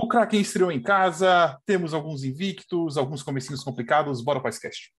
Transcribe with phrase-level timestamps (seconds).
[0.00, 4.22] O Kraken estreou em casa, temos alguns invictos, alguns comecinhos complicados.
[4.22, 4.92] Bora para o Icecast.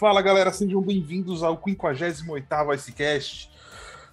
[0.00, 3.50] Fala galera, sejam bem-vindos ao 58º Icecast.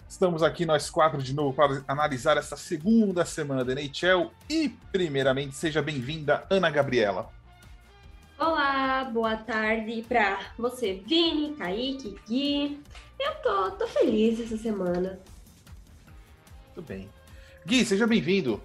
[0.06, 5.56] Estamos aqui nós quatro de novo para analisar essa segunda semana da NHL e, primeiramente,
[5.56, 7.30] seja bem-vinda Ana Gabriela.
[8.38, 12.84] Olá, boa tarde para você, Vini, Kaique, Gui.
[13.18, 15.18] Eu tô, tô feliz essa semana.
[16.76, 17.10] Tudo bem.
[17.66, 18.62] Gui, seja bem-vindo.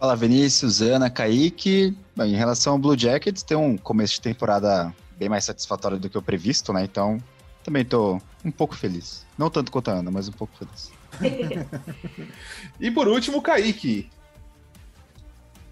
[0.00, 1.96] Fala Vinícius, Ana, Kaique.
[2.16, 6.08] Bem, em relação ao Blue Jackets, tem um começo de temporada bem mais satisfatório do
[6.08, 6.84] que o previsto, né?
[6.84, 7.18] Então,
[7.62, 9.26] também tô um pouco feliz.
[9.38, 10.92] Não tanto quanto a Ana, mas um pouco feliz.
[12.78, 14.10] e por último, Kaique.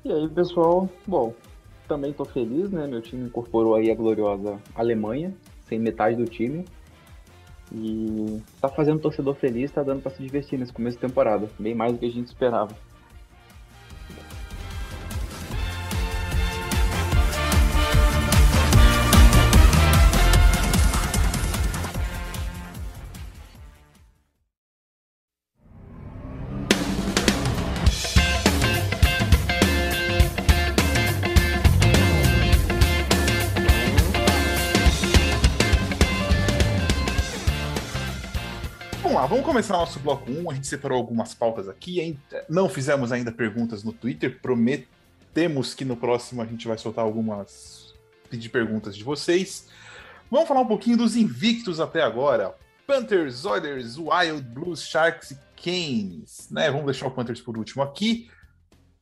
[0.04, 0.88] E aí, pessoal?
[1.06, 1.34] Bom,
[1.86, 2.86] também tô feliz, né?
[2.86, 5.34] Meu time incorporou aí a gloriosa Alemanha,
[5.68, 6.64] sem metade do time.
[7.70, 11.48] E tá fazendo o torcedor feliz, tá dando para se divertir nesse começo de temporada.
[11.58, 12.74] Bem mais do que a gente esperava.
[39.62, 40.50] Começar nosso bloco 1.
[40.50, 42.18] A gente separou algumas pautas aqui.
[42.48, 44.40] Não fizemos ainda perguntas no Twitter.
[44.42, 47.94] Prometemos que no próximo a gente vai soltar algumas.
[48.28, 49.68] pedir perguntas de vocês.
[50.28, 52.54] Vamos falar um pouquinho dos invictos até agora.
[52.86, 56.48] Panthers, Oilers, Wild, Blues, Sharks e Canes.
[56.50, 56.68] Né?
[56.68, 58.28] Vamos deixar o Panthers por último aqui.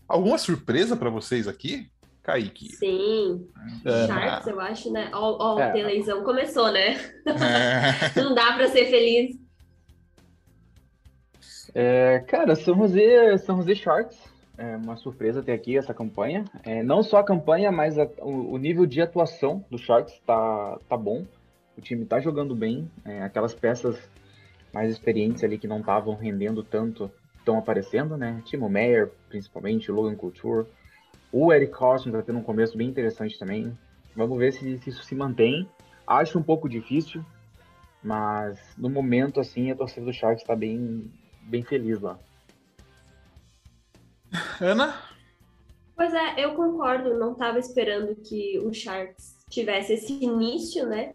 [0.07, 1.91] Alguma surpresa para vocês aqui?
[2.23, 2.77] Kaique.
[2.77, 3.49] Sim.
[3.83, 4.07] É.
[4.07, 5.11] Sharks, eu acho, né?
[5.15, 5.73] Ó, ó é.
[5.73, 7.01] a eleição começou, né?
[7.27, 8.13] É.
[8.21, 9.40] Não dá para ser feliz
[11.75, 14.19] é, cara, São José, São José Sharks,
[14.61, 16.45] é uma surpresa ter aqui essa campanha.
[16.65, 20.79] É, não só a campanha, mas a, o, o, nível de atuação do Sharks tá,
[20.87, 21.25] tá bom.
[21.79, 22.91] O time tá jogando bem.
[23.05, 23.99] É, aquelas peças
[24.73, 28.43] mais experientes ali que não estavam rendendo tanto estão aparecendo, né?
[28.45, 30.67] Timo Meyer, principalmente, Logan Couture.
[31.33, 33.77] O Eric Carson tá tendo um começo bem interessante também.
[34.15, 35.67] Vamos ver se, se isso se mantém.
[36.07, 37.25] Acho um pouco difícil,
[38.03, 41.11] mas no momento, assim, a torcida do Sharks está bem,
[41.43, 42.19] bem feliz lá.
[44.61, 44.95] Ana?
[45.97, 47.19] Pois é, eu concordo.
[47.19, 51.15] Não estava esperando que o Sharks tivesse esse início, né?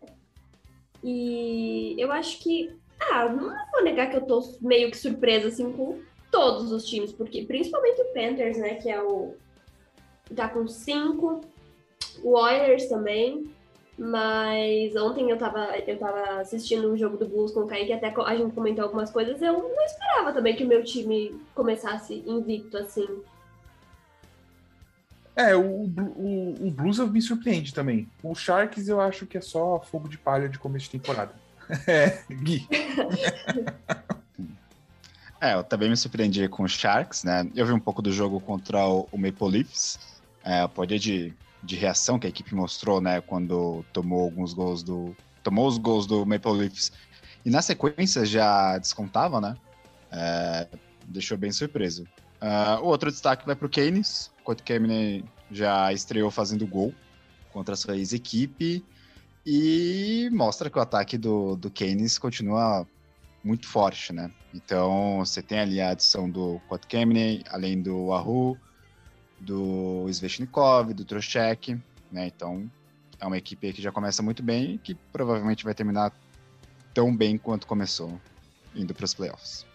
[1.03, 2.75] E eu acho que.
[2.99, 5.99] Ah, não vou negar que eu tô meio que surpresa assim com
[6.31, 8.75] todos os times, porque principalmente o Panthers, né?
[8.75, 9.35] Que é o.
[10.35, 11.41] tá com cinco.
[12.23, 13.54] O Oilers também.
[13.97, 18.13] Mas ontem eu tava, eu tava assistindo um jogo do Blues com o Kaique, até
[18.13, 19.41] a gente comentou algumas coisas.
[19.41, 23.07] Eu não esperava também que o meu time começasse invicto assim.
[25.33, 28.09] É, o, o, o Blues me surpreende também.
[28.21, 31.33] O Sharks eu acho que é só fogo de palha de começo de temporada.
[31.87, 32.67] É, Gui.
[35.41, 37.49] é, eu também me surpreendi com o Sharks, né?
[37.55, 39.97] Eu vi um pouco do jogo contra o, o Maple Leafs.
[40.43, 41.33] É, o poder de
[41.65, 46.07] de reação que a equipe mostrou, né, quando tomou alguns gols do tomou os gols
[46.07, 46.91] do Maple Leafs
[47.45, 49.55] e na sequência já descontava, né?
[50.11, 50.67] É,
[51.07, 52.03] deixou bem surpreso.
[52.41, 56.93] Uh, o outro destaque vai para o Keynes, o Kemney já estreou fazendo gol
[57.53, 58.83] contra a sua ex-equipe
[59.45, 62.87] e mostra que o ataque do, do Keynes continua
[63.43, 64.31] muito forte, né?
[64.53, 68.57] Então você tem ali a adição do Kotkemny, além do Ahu,
[69.45, 71.79] do Sveshnikov, do Trocheck,
[72.11, 72.27] né?
[72.27, 72.69] Então
[73.19, 76.11] é uma equipe que já começa muito bem e que provavelmente vai terminar
[76.93, 78.19] tão bem quanto começou,
[78.75, 79.65] indo para os playoffs.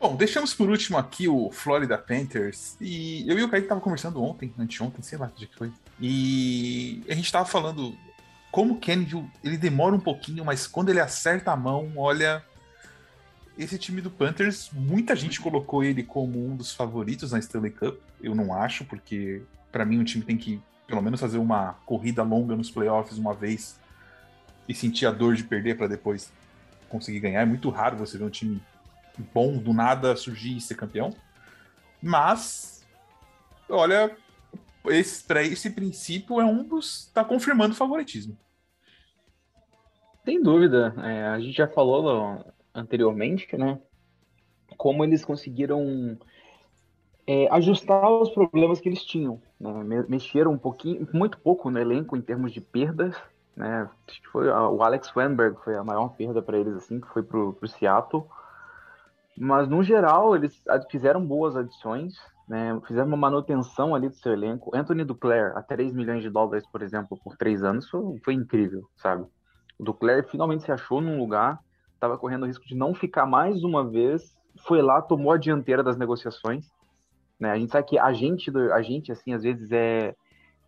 [0.00, 2.76] Bom, deixamos por último aqui o Florida Panthers.
[2.80, 5.70] E eu e o Kaique estavam conversando ontem, anteontem, sei lá dia que foi.
[6.00, 7.94] E a gente estava falando
[8.50, 12.42] como o Kennedy, ele demora um pouquinho, mas quando ele acerta a mão, olha,
[13.62, 17.98] esse time do Panthers, muita gente colocou ele como um dos favoritos na Stanley Cup.
[18.22, 22.22] Eu não acho, porque para mim o time tem que pelo menos fazer uma corrida
[22.22, 23.78] longa nos playoffs uma vez
[24.68, 26.32] e sentir a dor de perder para depois
[26.88, 27.42] conseguir ganhar.
[27.42, 28.60] É muito raro você ver um time
[29.32, 31.14] bom do nada surgir e ser campeão.
[32.02, 32.84] Mas,
[33.68, 34.16] olha,
[34.86, 37.06] esse, esse princípio, é um dos.
[37.06, 38.36] está confirmando o favoritismo.
[40.24, 40.94] Sem dúvida.
[40.98, 43.80] É, a gente já falou anteriormente, né?
[44.76, 46.18] Como eles conseguiram
[47.26, 49.40] é, ajustar os problemas que eles tinham.
[49.58, 50.04] Né?
[50.08, 53.16] Mexeram um pouquinho, muito pouco no elenco em termos de perdas.
[53.54, 53.88] Né?
[54.32, 57.68] Foi o Alex Wenberg foi a maior perda para eles, assim, que foi para o
[57.68, 58.24] Seattle.
[59.38, 62.16] Mas no geral eles fizeram boas adições,
[62.48, 62.78] né?
[62.86, 64.74] fizeram uma manutenção ali do seu elenco.
[64.74, 68.88] Anthony Duclair a 3 milhões de dólares, por exemplo, por três anos, foi, foi incrível,
[68.96, 69.24] sabe?
[69.78, 71.60] O Duclair finalmente se achou num lugar,
[72.00, 74.34] estava correndo o risco de não ficar mais uma vez,
[74.66, 76.66] foi lá, tomou a dianteira das negociações.
[77.38, 77.50] Né?
[77.50, 80.14] A gente sabe que a gente, a gente assim, às vezes é,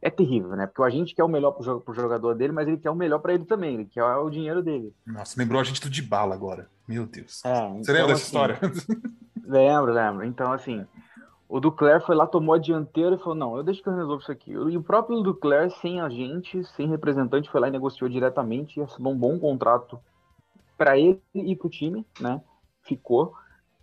[0.01, 0.67] é terrível, né?
[0.67, 3.19] Porque o agente quer o melhor pro, pro jogador dele, mas ele quer o melhor
[3.19, 4.95] para ele também, ele quer o dinheiro dele.
[5.07, 6.69] Nossa, lembrou a gente do de bala agora.
[6.87, 7.43] Meu Deus.
[7.45, 8.59] É, Você então, lembra dessa assim, história?
[9.45, 10.25] Lembro, lembro.
[10.25, 10.87] Então, assim,
[11.47, 14.23] o Duclair foi lá, tomou a dianteira e falou: Não, eu deixo que eu resolvo
[14.23, 14.53] isso aqui.
[14.53, 19.13] E o próprio Duclair, sem agente, sem representante, foi lá e negociou diretamente e assinou
[19.13, 20.01] um bom contrato
[20.83, 22.43] para ele e para o time, né?
[22.83, 23.35] Ficou.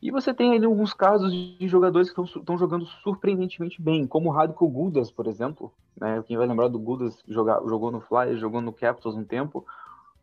[0.02, 4.32] E você tem ali alguns casos de jogadores que estão jogando surpreendentemente bem, como o
[4.34, 5.72] Radko Gudas, por exemplo.
[5.96, 6.22] Né?
[6.28, 9.66] Quem vai lembrar do Gudas, jogar, jogou no Flyers, jogou no Capitals um tempo.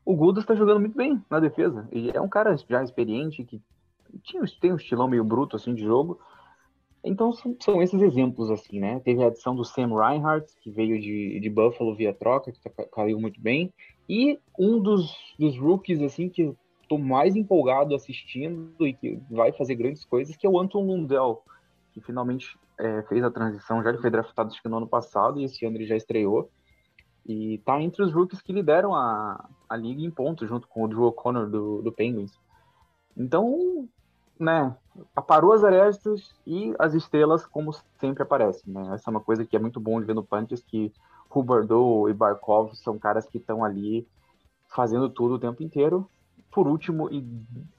[0.04, 1.88] O Gudas está jogando muito bem na defesa.
[1.90, 3.60] Ele é um cara já experiente, que
[4.22, 6.20] tinha, tem um estilão meio bruto assim de jogo,
[7.02, 8.98] então são, são, esses exemplos, assim, né?
[9.00, 12.84] Teve a adição do Sam Reinhardt, que veio de, de Buffalo via troca, que tá,
[12.92, 13.72] caiu muito bem.
[14.08, 16.52] E um dos, dos rookies, assim, que
[16.86, 21.42] estou mais empolgado assistindo e que vai fazer grandes coisas, que é o Anton Lundell,
[21.92, 25.40] que finalmente é, fez a transição, já ele foi draftado acho que no ano passado,
[25.40, 26.50] e esse ano ele já estreou.
[27.28, 30.88] E tá entre os rookies que lideram a, a liga em pontos, junto com o
[30.88, 32.38] Drew O'Connor do, do Penguins.
[33.16, 33.88] Então,
[34.38, 34.76] né,
[35.14, 38.94] aparou as arestas e as estrelas como sempre aparecem, né?
[38.94, 40.92] Essa é uma coisa que é muito bom de ver no Panthers, que
[41.34, 44.06] Huberdeau e Barkov são caras que estão ali
[44.68, 46.08] fazendo tudo o tempo inteiro.
[46.56, 47.20] Por último, e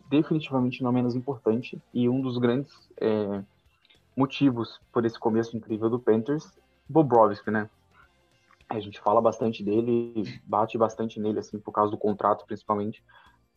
[0.08, 2.72] definitivamente não menos importante, e um dos grandes
[3.02, 3.44] é,
[4.16, 6.48] motivos por esse começo incrível do Panthers,
[6.88, 7.68] Bobrovsky, né?
[8.70, 13.04] A gente fala bastante dele, bate bastante nele, assim, por causa do contrato, principalmente.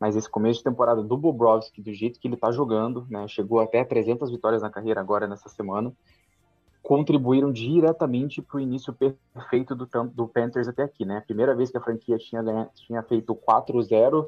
[0.00, 3.60] Mas esse começo de temporada do Bobrovski, do jeito que ele está jogando, né, chegou
[3.60, 5.92] até 300 vitórias na carreira agora nessa semana,
[6.82, 11.20] contribuíram diretamente para o início perfeito do, do Panthers até aqui, né?
[11.20, 12.42] Primeira vez que a franquia tinha,
[12.74, 14.26] tinha feito 4-0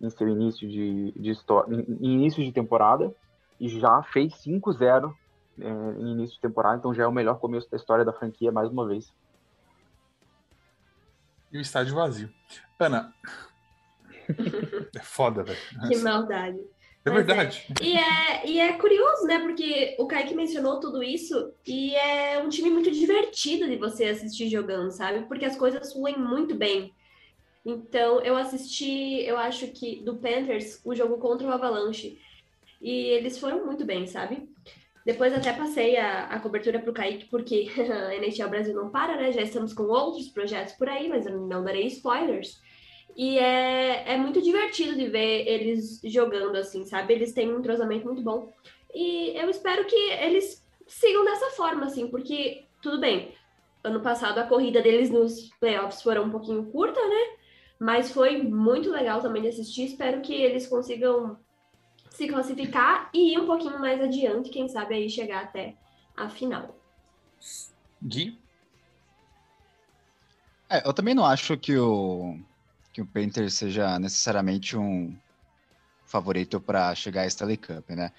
[0.00, 1.30] em seu início de, de
[2.00, 3.14] em início de temporada
[3.58, 5.14] e já fez 5-0
[5.60, 5.68] é,
[5.98, 8.70] em início de temporada, então já é o melhor começo da história da franquia mais
[8.70, 9.12] uma vez.
[11.52, 12.30] E o estádio vazio.
[12.78, 13.12] Ana,
[14.96, 15.58] é foda, velho.
[15.88, 16.58] Que maldade.
[17.04, 17.66] É Mas verdade.
[17.80, 17.84] É.
[17.84, 19.38] E, é, e é curioso, né?
[19.38, 24.50] Porque o Kaique mencionou tudo isso e é um time muito divertido de você assistir
[24.50, 25.22] jogando, sabe?
[25.22, 26.92] Porque as coisas fluem muito bem.
[27.64, 32.18] Então, eu assisti, eu acho que do Panthers, o jogo contra o Avalanche.
[32.80, 34.48] E eles foram muito bem, sabe?
[35.04, 39.16] Depois até passei a, a cobertura para o Kaique, porque a NHL Brasil não para,
[39.16, 39.32] né?
[39.32, 42.60] Já estamos com outros projetos por aí, mas eu não darei spoilers.
[43.16, 47.14] E é, é muito divertido de ver eles jogando assim, sabe?
[47.14, 48.52] Eles têm um entrosamento muito bom.
[48.94, 53.34] E eu espero que eles sigam dessa forma, assim, porque, tudo bem,
[53.82, 57.39] ano passado a corrida deles nos playoffs foram um pouquinho curta, né?
[57.80, 59.84] Mas foi muito legal também de assistir.
[59.84, 61.38] Espero que eles consigam
[62.10, 65.74] se classificar e ir um pouquinho mais adiante, quem sabe aí chegar até
[66.14, 66.76] a final.
[68.02, 68.38] Gui?
[70.68, 72.38] É, eu também não acho que o,
[72.92, 75.16] que o Painter seja necessariamente um
[76.04, 78.12] favorito para chegar a Stanley Cup, né?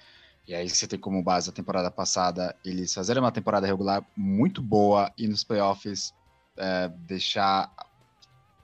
[0.48, 4.60] E aí você tem como base a temporada passada eles fazerem uma temporada regular muito
[4.60, 6.12] boa e nos playoffs
[6.56, 7.72] é, deixar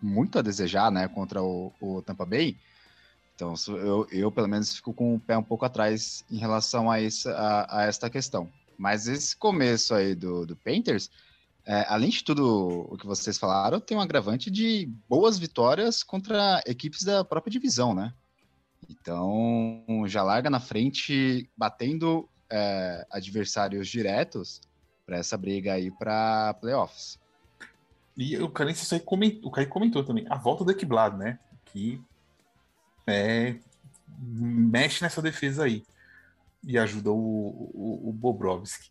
[0.00, 2.56] muito a desejar, né, contra o, o Tampa Bay.
[3.34, 7.00] Então eu, eu, pelo menos fico com o pé um pouco atrás em relação a,
[7.00, 8.50] isso, a, a esta questão.
[8.76, 11.10] Mas esse começo aí do, do Painters
[11.68, 16.62] é, além de tudo o que vocês falaram, tem um agravante de boas vitórias contra
[16.64, 18.14] equipes da própria divisão, né?
[18.88, 24.62] Então, já larga na frente, batendo é, adversários diretos
[25.04, 27.18] para essa briga aí para playoffs.
[28.18, 31.38] E o Carense aí comentou, o comentou também, a volta do Equiblado, né?
[31.66, 32.02] Que
[33.06, 33.54] é,
[34.18, 35.84] mexe nessa defesa aí
[36.66, 38.90] e ajuda o, o, o Bobrovski.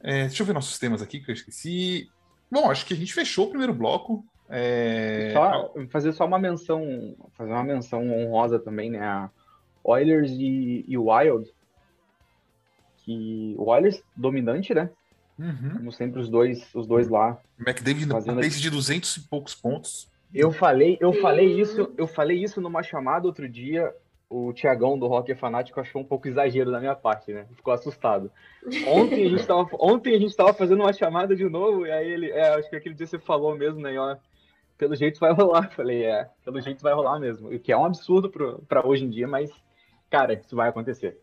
[0.00, 2.08] É, deixa eu ver nossos temas aqui que eu esqueci.
[2.48, 4.24] Bom, acho que a gente fechou o primeiro bloco.
[4.48, 5.32] É...
[5.32, 9.00] Só, fazer só uma menção, fazer uma menção honrosa também, né?
[9.00, 9.28] A
[9.82, 11.52] Oilers e, e Wild.
[12.98, 14.88] Que o Oilers dominante, né?
[15.38, 15.70] Uhum.
[15.76, 17.38] Como sempre, os dois, os dois lá.
[17.58, 20.08] McDavid fazendo pace de 200 e poucos pontos.
[20.34, 23.94] Eu falei, eu falei isso, eu falei isso numa chamada outro dia.
[24.28, 27.46] O Tiagão do Rock Fanático achou um pouco exagero da minha parte, né?
[27.56, 28.30] Ficou assustado.
[28.86, 32.06] Ontem a gente tava, ontem a gente tava fazendo uma chamada de novo, e aí
[32.06, 32.30] ele.
[32.30, 33.98] É, acho que aquele dia você falou mesmo, né?
[33.98, 34.16] Ó,
[34.76, 35.70] pelo jeito vai rolar.
[35.70, 37.48] Falei, é, pelo jeito vai rolar mesmo.
[37.48, 38.30] O que é um absurdo
[38.68, 39.50] para hoje em dia, mas,
[40.10, 41.18] cara, isso vai acontecer.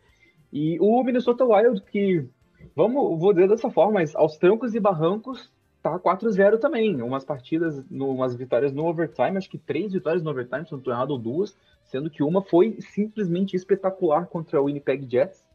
[0.51, 2.27] E o Minnesota Wild, que,
[2.75, 7.01] vamos, vou dizer dessa forma, mas aos trancos e barrancos, tá 4-0 também.
[7.01, 10.93] Umas partidas, umas vitórias no overtime, acho que três vitórias no overtime, se não estou
[10.93, 15.45] errado, ou duas, sendo que uma foi simplesmente espetacular contra o Winnipeg Jets.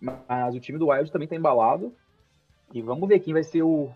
[0.00, 1.94] Mas o time do Wild também está embalado.
[2.72, 3.90] E vamos ver quem vai ser o.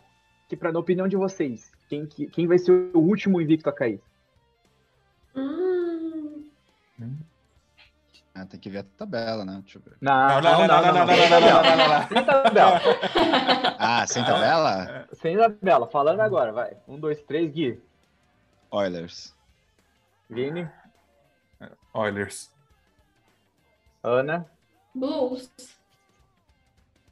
[0.48, 4.00] Que, para na opinião de vocês, quem, quem vai ser o último invicto a cair?
[8.38, 9.58] Ah, tem que ver a tabela, né?
[9.62, 9.96] Deixa eu ver.
[10.00, 12.80] Não, não, não, não, não, não, não, não, Sem tabela.
[13.80, 15.08] Ah, sem tabela?
[15.14, 15.88] Sem tabela.
[15.88, 16.76] Falando agora, vai.
[16.86, 17.82] Um, dois, três, Gui.
[18.70, 19.34] Oilers.
[20.30, 20.68] Vini.
[21.92, 22.52] Oilers.
[24.04, 24.46] Ana.
[24.94, 25.50] Blues.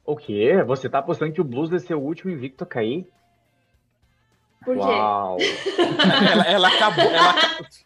[0.05, 0.63] O quê?
[0.63, 3.11] Você tá apostando que o Blues vai ser o último invicto a cair?
[4.63, 4.81] Por quê?
[4.81, 5.37] Uau!
[6.31, 7.35] ela, ela, acabou, ela,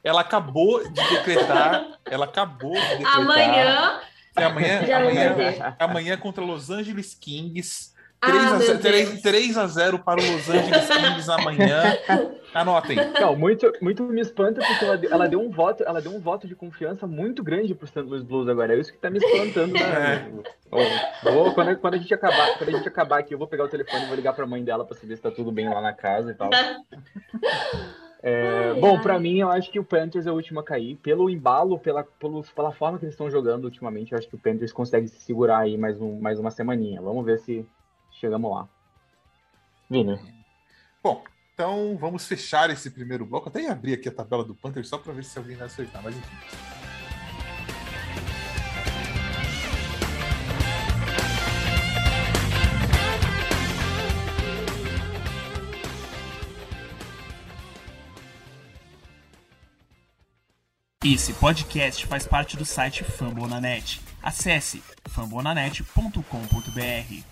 [0.04, 2.00] ela acabou de decretar.
[2.06, 3.16] Ela acabou de decretar.
[3.18, 4.00] Amanhã.
[4.34, 7.91] Que amanhã, amanhã, amanhã contra Los Angeles Kings
[8.22, 11.98] 3, ah, a 0, 3, 3 a 0 para o Los Angeles Kings amanhã.
[12.54, 12.98] Anotem.
[13.20, 16.48] Não, muito, muito me espanta porque ela, ela, deu um voto, ela deu um voto
[16.48, 18.02] de confiança muito grande para o St.
[18.02, 18.76] Louis Blues agora.
[18.76, 19.74] É isso que está me espantando.
[19.74, 20.32] Né?
[20.72, 21.32] É.
[21.32, 23.70] Vou, quando, quando, a gente acabar, quando a gente acabar aqui, eu vou pegar o
[23.70, 25.82] telefone e vou ligar para a mãe dela para saber se está tudo bem lá
[25.82, 26.50] na casa e tal.
[28.24, 30.96] É, bom, para mim, eu acho que o Panthers é o último a cair.
[30.98, 34.40] Pelo embalo, pela, pelo, pela forma que eles estão jogando ultimamente, eu acho que o
[34.40, 37.02] Panthers consegue se segurar aí mais, um, mais uma semaninha.
[37.02, 37.66] Vamos ver se,
[38.22, 38.70] chegamos lá.
[39.90, 40.20] Vini.
[41.04, 41.24] Bom,
[41.54, 43.50] então vamos fechar esse primeiro bloco.
[43.50, 46.16] Até abrir aqui a tabela do Panther só para ver se alguém vai acertar, mas
[46.16, 46.38] enfim.
[61.04, 64.00] Esse podcast faz parte do site Fambonanet.
[64.22, 67.31] Acesse fambonanet.com.br.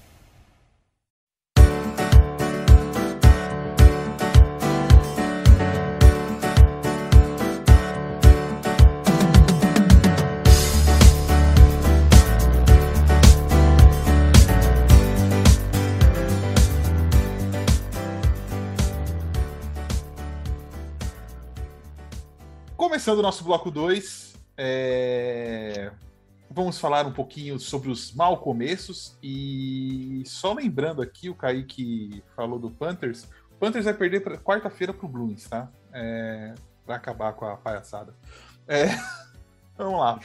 [23.00, 25.90] Começando o nosso bloco 2, é...
[26.52, 29.18] vamos falar um pouquinho sobre os mal começos.
[29.24, 33.24] E só lembrando aqui, o Kaique falou do Panthers.
[33.54, 35.72] O Panthers vai perder quarta-feira para o Blues, tá?
[35.94, 36.54] É...
[36.86, 38.14] Vai acabar com a palhaçada.
[38.68, 38.88] É...
[39.78, 40.20] vamos lá.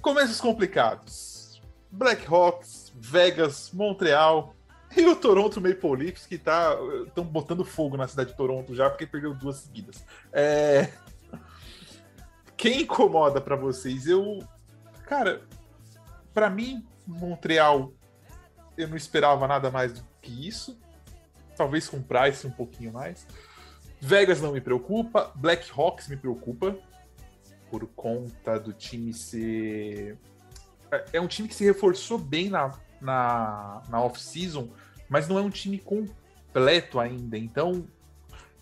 [0.00, 1.62] Começos complicados.
[1.92, 4.52] Blackhawks, Vegas, Montreal,
[4.96, 6.76] e o Toronto Maple Leafs, que tá.
[7.06, 10.04] estão botando fogo na cidade de Toronto já, porque perdeu duas seguidas.
[10.32, 10.90] É,
[12.56, 14.06] quem incomoda para vocês?
[14.06, 14.38] Eu.
[15.06, 15.42] Cara,
[16.32, 17.92] para mim, Montreal,
[18.76, 20.78] eu não esperava nada mais do que isso.
[21.56, 23.26] Talvez com Price um pouquinho mais.
[24.00, 25.30] Vegas não me preocupa.
[25.34, 26.76] Black Hawks me preocupa.
[27.70, 30.18] Por conta do time ser.
[30.90, 34.70] É, é um time que se reforçou bem na, na, na off-season,
[35.08, 37.36] mas não é um time completo ainda.
[37.36, 37.86] Então,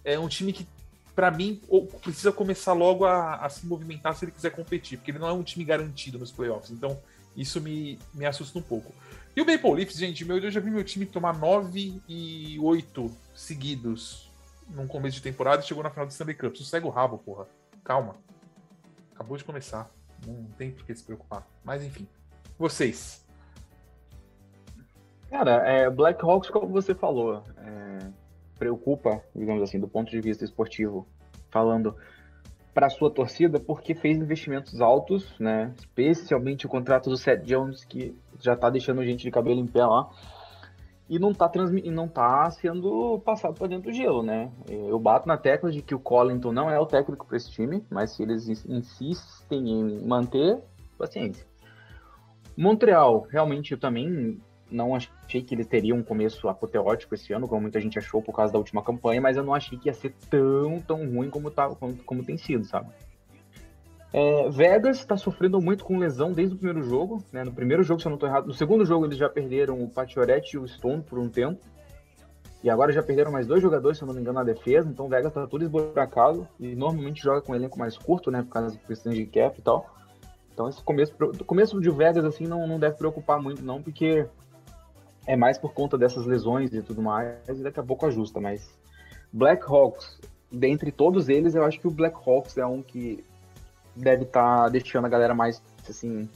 [0.05, 0.67] é um time que
[1.15, 1.61] para mim,
[2.03, 5.33] precisa começar logo a, a, se movimentar se ele quiser competir, porque ele não é
[5.33, 6.71] um time garantido nos playoffs.
[6.71, 6.99] Então,
[7.37, 8.93] isso me, me assusta um pouco.
[9.35, 13.11] E o Maple Leafs, gente, meu, eu já vi meu time tomar 9 e 8
[13.35, 14.31] seguidos
[14.69, 16.57] num começo de temporada e chegou na final do Stanley Cup.
[16.57, 17.47] Sossega o rabo, porra.
[17.85, 18.17] Calma.
[19.15, 19.91] Acabou de começar.
[20.27, 21.47] Não tem por que se preocupar.
[21.65, 22.07] Mas enfim.
[22.59, 23.25] Vocês.
[25.31, 28.11] Cara, é, Black Hawks, como você falou, é,
[28.63, 31.05] preocupa, digamos assim, do ponto de vista esportivo,
[31.51, 31.97] falando
[32.73, 35.75] para sua torcida, porque fez investimentos altos, né?
[35.77, 39.85] Especialmente o contrato do Seth Jones, que já tá deixando gente de cabelo em pé
[39.85, 40.09] lá.
[41.09, 44.53] E não tá, transmi não tá sendo passado para dentro do gelo, né?
[44.69, 47.85] Eu bato na tecla de que o Collington não é o técnico para esse time,
[47.91, 50.63] mas se eles insistem em manter,
[50.97, 51.45] paciência.
[52.57, 54.41] Montreal, realmente eu também
[54.73, 58.35] não achei que eles teriam um começo apoteótico esse ano, como muita gente achou por
[58.35, 61.51] causa da última campanha, mas eu não achei que ia ser tão, tão ruim como,
[61.51, 62.91] tá, como, como tem sido, sabe?
[64.13, 67.25] É, Vegas está sofrendo muito com lesão desde o primeiro jogo.
[67.33, 67.45] Né?
[67.45, 69.89] No primeiro jogo, se eu não estou errado, no segundo jogo eles já perderam o
[69.89, 71.61] Pachorette e o Stone por um tempo.
[72.63, 74.89] E agora já perderam mais dois jogadores, se eu não me engano, na defesa.
[74.89, 78.43] Então o Vegas está tudo esburacado e normalmente joga com um elenco mais curto, né?
[78.43, 79.87] Por causa da questão de cap e tal.
[80.53, 81.15] Então esse começo,
[81.47, 84.27] começo de Vegas assim não, não deve preocupar muito, não, porque
[85.27, 88.69] é mais por conta dessas lesões e tudo mais, e daqui a pouco ajusta, mas
[89.33, 90.19] Black Hawks,
[90.51, 93.25] dentre todos eles, eu acho que o Black Hawks é um que
[93.95, 96.29] deve estar tá deixando a galera mais, assim,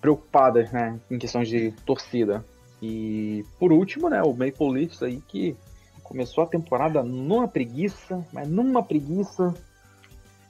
[0.00, 2.44] preocupada, né, em questões de torcida.
[2.80, 5.56] E, por último, né, o Maple Leafs aí, que
[6.02, 9.54] começou a temporada numa preguiça, mas numa preguiça,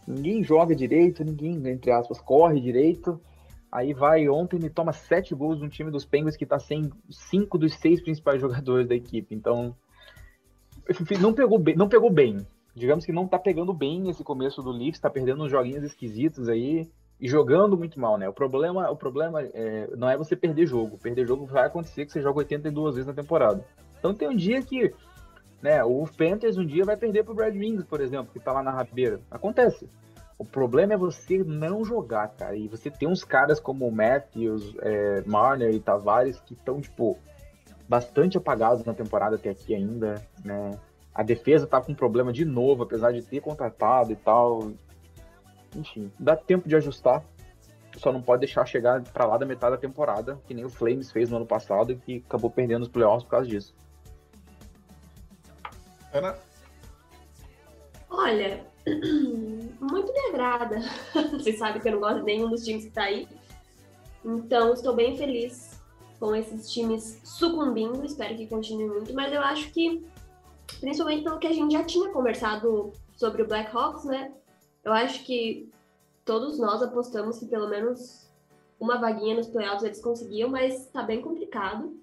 [0.06, 3.20] ninguém joga direito, ninguém, entre aspas, corre direito,
[3.70, 7.58] Aí vai ontem e toma sete gols no time dos Penguins que tá sem cinco
[7.58, 9.34] dos seis principais jogadores da equipe.
[9.34, 9.76] Então,
[11.20, 12.46] não pegou bem, não pegou bem
[12.78, 16.48] digamos que não tá pegando bem esse começo do Leafs, tá perdendo uns joguinhos esquisitos
[16.48, 16.88] aí
[17.20, 18.28] e jogando muito mal, né?
[18.28, 20.96] O problema, o problema é, não é você perder jogo.
[20.96, 23.64] Perder jogo vai acontecer que você joga 82 vezes na temporada.
[23.98, 24.94] Então tem um dia que,
[25.60, 28.62] né, o Panthers um dia vai perder pro Brad Wings, por exemplo, que tá lá
[28.62, 29.20] na rabeira.
[29.30, 29.88] Acontece.
[30.38, 32.56] O problema é você não jogar, cara.
[32.56, 37.18] E você tem uns caras como o Matthews, é, Marner e Tavares que estão, tipo,
[37.88, 40.78] bastante apagados na temporada até aqui ainda, né?
[41.12, 44.70] A defesa tá com problema de novo, apesar de ter contratado e tal.
[45.74, 47.24] Enfim, dá tempo de ajustar.
[47.96, 51.10] Só não pode deixar chegar para lá da metade da temporada, que nem o Flames
[51.10, 53.74] fez no ano passado, e que acabou perdendo os playoffs por causa disso.
[56.12, 56.36] Ana?
[58.18, 58.66] Olha,
[59.80, 60.80] muito me agrada.
[61.30, 63.28] Vocês sabem que eu não gosto de nenhum dos times que tá aí.
[64.24, 65.80] Então, estou bem feliz
[66.18, 68.04] com esses times sucumbindo.
[68.04, 69.14] Espero que continue muito.
[69.14, 70.04] Mas eu acho que
[70.80, 74.32] principalmente pelo que a gente já tinha conversado sobre o Blackhawks, né?
[74.82, 75.70] Eu acho que
[76.24, 78.28] todos nós apostamos que pelo menos
[78.80, 81.96] uma vaguinha nos playoffs eles conseguiam, mas tá bem complicado.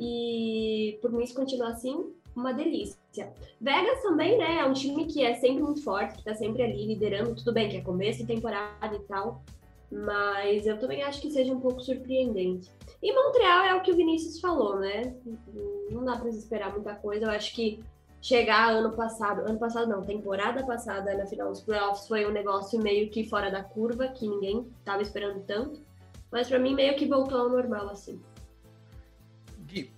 [0.00, 2.96] E por mim, se continuar assim, uma delícia.
[3.60, 4.58] Vegas também, né?
[4.58, 7.34] É um time que é sempre muito forte, que tá sempre ali liderando.
[7.34, 9.42] Tudo bem que é começo de temporada e tal,
[9.90, 12.70] mas eu também acho que seja um pouco surpreendente.
[13.02, 15.14] E Montreal é o que o Vinícius falou, né?
[15.90, 17.24] Não dá para esperar muita coisa.
[17.24, 17.82] Eu acho que
[18.20, 22.80] chegar ano passado, ano passado não, temporada passada na final dos playoffs foi um negócio
[22.82, 25.80] meio que fora da curva, que ninguém tava esperando tanto.
[26.30, 28.20] Mas para mim meio que voltou ao normal assim.
[29.66, 29.90] Gui.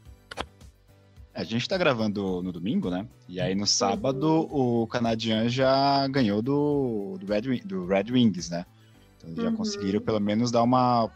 [1.35, 3.07] A gente tá gravando no domingo, né?
[3.29, 4.83] E aí no sábado uhum.
[4.83, 8.67] o Canadian já ganhou do, do, Red, do Red Wings, né?
[9.19, 9.57] Então já uhum.
[9.57, 11.11] conseguiram pelo menos dar uma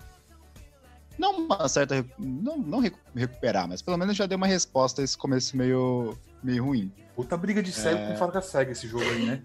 [1.19, 2.05] não uma certa.
[2.19, 2.81] Não, não
[3.15, 6.93] recuperar, mas pelo menos já deu uma resposta a esse começo meio, meio ruim.
[7.15, 8.07] Puta briga de cego é...
[8.09, 9.43] com faca cega esse jogo aí, né?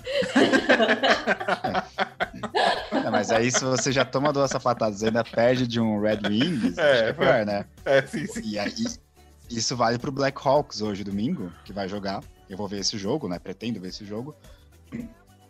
[3.05, 3.09] é.
[3.11, 6.77] mas aí se você já toma duas sapatadas e ainda perde de um Red Wings,
[6.77, 7.65] é, é pior, né?
[7.83, 8.41] É, sim, sim.
[8.43, 8.71] E aí,
[9.49, 12.23] isso vale pro Black Hawks hoje, domingo, que vai jogar.
[12.49, 13.39] Eu vou ver esse jogo, né?
[13.39, 14.35] Pretendo ver esse jogo.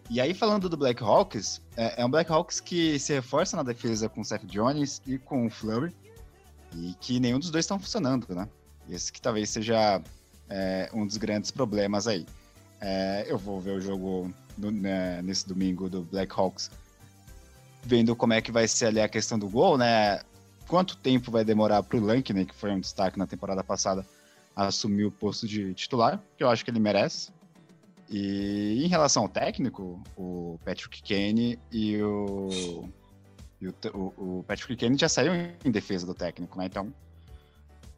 [0.09, 3.63] E aí, falando do Black Hawks, é, é um Black Hawks que se reforça na
[3.63, 5.93] defesa com o Seth Jones e com o Flurry.
[6.75, 8.47] E que nenhum dos dois estão funcionando, né?
[8.89, 10.01] Esse que talvez seja
[10.49, 12.25] é, um dos grandes problemas aí.
[12.79, 16.69] É, eu vou ver o jogo no, né, nesse domingo do Black Hawks,
[17.83, 20.21] vendo como é que vai ser ali a questão do gol, né?
[20.67, 24.05] Quanto tempo vai demorar para o Lankner, que foi um destaque na temporada passada,
[24.55, 27.31] assumir o posto de titular, que eu acho que ele merece.
[28.09, 32.89] E em relação ao técnico, o Patrick Kane e o
[33.59, 36.65] e o, o, o Patrick Kane já saiu em defesa do técnico, né?
[36.65, 36.93] Então.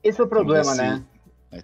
[0.01, 1.03] Esse é o problema, né?
[1.51, 1.63] É.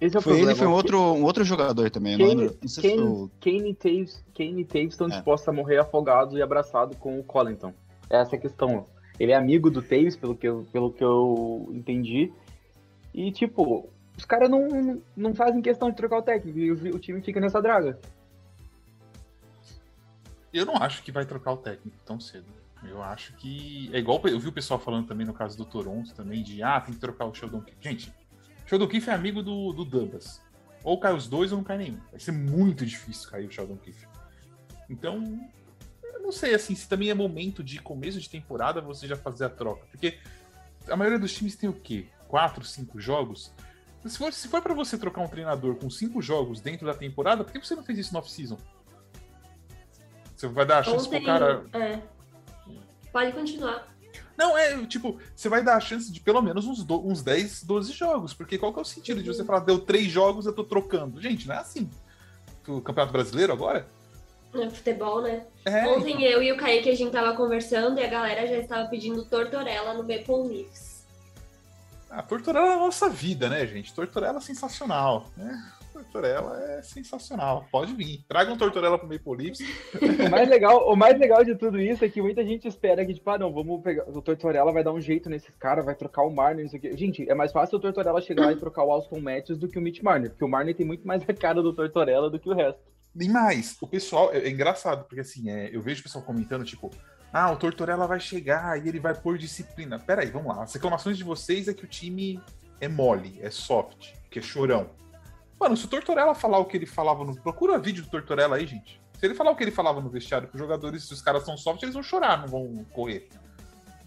[0.00, 0.50] Esse é o foi problema.
[0.50, 2.58] ele foi um outro, um outro jogador também, Kane, não lembro.
[2.60, 3.30] Não Kane, o...
[3.40, 5.10] Kane, e Taves, Kane e Taves estão é.
[5.10, 7.72] dispostos a morrer afogados e abraçados com o Collington.
[8.10, 8.86] Essa é a questão.
[9.18, 12.32] Ele é amigo do Taves, pelo que eu, pelo que eu entendi.
[13.14, 16.98] E, tipo, os caras não, não fazem questão de trocar o técnico e o, o
[16.98, 17.98] time fica nessa draga.
[20.52, 22.46] Eu não acho que vai trocar o técnico tão cedo.
[22.82, 23.90] Eu acho que.
[23.92, 26.80] É igual eu vi o pessoal falando também no caso do Toronto também, de ah,
[26.80, 27.78] tem que trocar o Sheldon Keefe.
[27.80, 28.12] Gente,
[28.66, 30.20] Sheldon Keefe é amigo do, do.
[30.84, 31.98] Ou cai os dois ou não cai nenhum.
[32.10, 34.06] Vai ser muito difícil cair o Sheldon Keefe.
[34.88, 35.40] Então,
[36.16, 39.44] eu não sei assim, se também é momento de começo de temporada você já fazer
[39.44, 39.86] a troca.
[39.90, 40.18] Porque
[40.88, 42.06] a maioria dos times tem o quê?
[42.26, 43.52] Quatro, cinco jogos?
[44.04, 47.44] Se for, se for para você trocar um treinador com cinco jogos dentro da temporada,
[47.44, 48.56] por que você não fez isso no off-season?
[50.34, 51.64] Você vai dar a chance Ontem, pro cara.
[51.72, 52.00] É.
[53.10, 53.88] Pode continuar.
[54.36, 57.64] Não, é, tipo, você vai dar a chance de pelo menos uns, do, uns 10,
[57.64, 58.34] 12 jogos.
[58.34, 59.22] Porque qual que é o sentido uhum.
[59.22, 61.20] de você falar, deu três jogos, eu tô trocando?
[61.20, 61.90] Gente, não é assim.
[62.68, 63.88] O Campeonato Brasileiro agora?
[64.56, 65.44] No futebol, né?
[65.64, 68.88] É, Ontem eu e o Kaique a gente tava conversando e a galera já estava
[68.88, 71.04] pedindo Tortorella no Maple Leafs.
[72.10, 73.94] a Tortorella é a nossa vida, né, gente?
[73.94, 75.62] Tortorella é sensacional, né?
[75.92, 77.66] Tortorella é sensacional.
[77.72, 78.22] Pode vir.
[78.28, 79.58] Traga um Tortorella pro Maple Leafs.
[80.26, 83.14] O mais, legal, o mais legal de tudo isso é que muita gente espera que,
[83.14, 84.04] tipo, ah, não, vamos pegar.
[84.08, 86.82] O Tortorella vai dar um jeito nesses caras, vai trocar o Marner, não sei o
[86.82, 86.96] quê.
[86.96, 89.78] Gente, é mais fácil o Tortorella chegar lá e trocar o Austin Matthews do que
[89.78, 92.48] o Mitch Marner, porque o Marner tem muito mais a cara do Tortorella do que
[92.48, 92.80] o resto.
[93.18, 96.64] E mais, o pessoal, é, é engraçado, porque assim, é, eu vejo o pessoal comentando,
[96.64, 96.90] tipo,
[97.32, 99.98] ah, o Tortorella vai chegar e ele vai pôr disciplina.
[99.98, 100.62] Pera aí, vamos lá.
[100.62, 102.40] As reclamações de vocês é que o time
[102.80, 104.90] é mole, é soft, que é chorão.
[105.58, 107.34] Mano, se o Tortorella falar o que ele falava no.
[107.40, 109.00] Procura vídeo do Tortorella aí, gente.
[109.18, 111.42] Se ele falar o que ele falava no vestiário, que os jogadores, se os caras
[111.44, 113.28] são soft, eles vão chorar, não vão correr.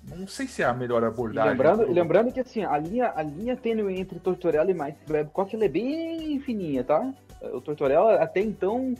[0.08, 1.52] Não sei se é a melhor E abordagem.
[1.52, 5.65] lembrando, lembrando que, assim, a linha, a linha tênue entre Tortorella e Mike Babcock, ela
[5.65, 7.12] é bem fininha, tá?
[7.41, 8.93] O Tortorella, até então,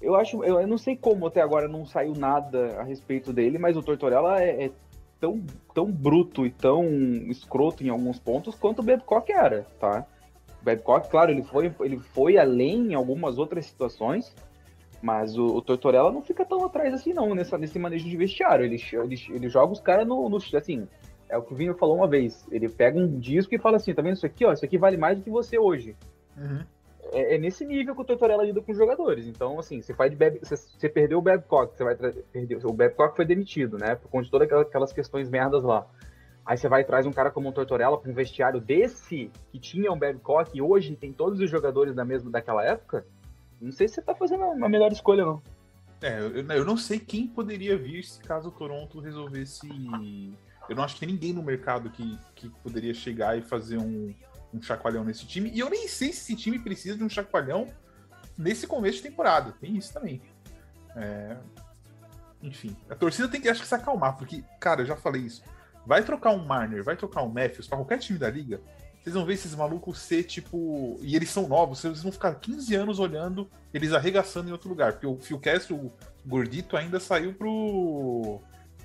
[0.00, 3.76] eu acho, eu, não sei como até agora não saiu nada a respeito dele, mas
[3.76, 4.70] o Tortorella é, é
[5.18, 5.42] tão,
[5.74, 6.84] tão bruto e tão
[7.28, 10.06] escroto em alguns pontos quanto o Babcock era, tá?
[10.60, 14.34] O Babcock, claro, ele foi, ele foi além em algumas outras situações,
[15.02, 18.64] mas o, o Tortorella não fica tão atrás assim, não, nessa, nesse manejo de vestiário.
[18.64, 20.36] Ele, ele, ele joga os caras no, no.
[20.36, 20.86] Assim,
[21.28, 22.46] é o que o Vinho falou uma vez.
[22.50, 24.44] Ele pega um disco e fala assim: tá vendo isso aqui?
[24.44, 25.96] Ó, isso aqui vale mais do que você hoje.
[26.36, 26.62] Uhum.
[27.12, 29.26] É, é nesse nível que o Tortorella lida com os jogadores.
[29.26, 30.38] Então, assim, você faz de Bab...
[30.38, 32.64] você, você perdeu o Babcock, você vai perder.
[32.64, 33.94] O Babcock foi demitido, né?
[33.94, 35.86] Por conta de todas aquelas- questões merdas lá.
[36.44, 39.58] Aí você vai e traz um cara como o Tortorella para um vestiário desse, que
[39.58, 43.06] tinha um Babcock e hoje tem todos os jogadores da mesma daquela época.
[43.60, 45.42] Não sei se você tá fazendo a melhor escolha, não.
[46.02, 49.68] É, eu, eu não sei quem poderia vir se caso o Toronto resolvesse.
[50.68, 54.14] Eu não acho que tem ninguém no mercado que, que poderia chegar e fazer um,
[54.52, 55.50] um chacoalhão nesse time.
[55.50, 57.66] E eu nem sei se esse time precisa de um chacoalhão
[58.36, 59.52] nesse começo de temporada.
[59.60, 60.20] Tem isso também.
[60.96, 61.36] É,
[62.42, 65.42] Enfim, a torcida tem que acho que se acalmar, porque, cara, eu já falei isso.
[65.86, 68.60] Vai trocar um Marner, vai trocar um Matthews pra qualquer time da liga.
[69.02, 70.98] Vocês vão ver esses malucos ser tipo.
[71.00, 74.92] E eles são novos, vocês vão ficar 15 anos olhando eles arregaçando em outro lugar.
[74.92, 75.92] Porque o Phil Kessel, o
[76.26, 78.40] gordito, ainda saiu pro.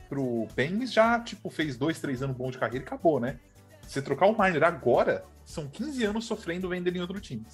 [0.07, 3.39] pro Penguins, já, tipo, fez dois, três anos bom de carreira e acabou, né?
[3.87, 7.45] Você trocar o Marner agora, são 15 anos sofrendo vendo ele em outro time.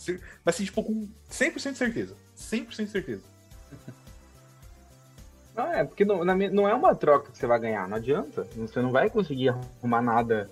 [0.43, 2.15] Vai ser, tipo, com 100% de certeza.
[2.35, 3.23] 100% de certeza.
[5.53, 8.43] Não, é, porque não, não é uma troca que você vai ganhar, não adianta.
[8.55, 10.49] Você não vai conseguir arrumar nada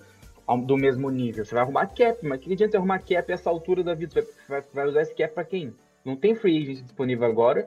[0.66, 1.42] do mesmo nível.
[1.42, 4.12] Você vai arrumar cap, mas que adianta arrumar cap essa altura da vida?
[4.20, 5.72] Você vai- vai usar esse cap pra quem?
[6.04, 7.66] Não tem free agent disponível agora.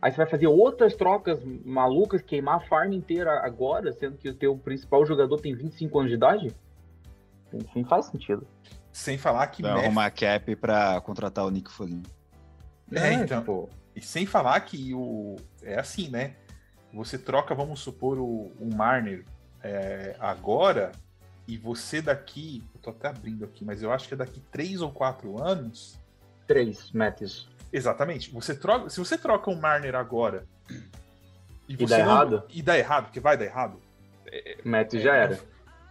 [0.00, 4.34] Aí você vai fazer outras trocas malucas, queimar a farm inteira agora, sendo que o
[4.34, 6.56] teu principal jogador tem 25 anos de idade?
[7.74, 8.46] Não, faz sentido.
[8.92, 9.62] Sem falar que.
[9.62, 12.02] Vai Matthews- arrumar cap pra contratar o Nick Foligno.
[12.92, 13.40] É, então.
[13.40, 15.36] tipo, E sem falar que o.
[15.62, 16.34] É assim, né?
[16.92, 19.24] Você troca, vamos supor, o, o Marner
[19.62, 20.92] é, agora,
[21.48, 22.62] e você daqui.
[22.74, 25.98] Eu tô até abrindo aqui, mas eu acho que é daqui três ou quatro anos.
[26.46, 27.48] três Matthews.
[27.72, 28.30] Exatamente.
[28.32, 30.44] Você troca, se você troca o Marner agora.
[31.66, 32.42] E, dá você não- errado?
[32.50, 33.80] E dá errado, porque vai dar errado.
[34.64, 35.40] Matthews já era.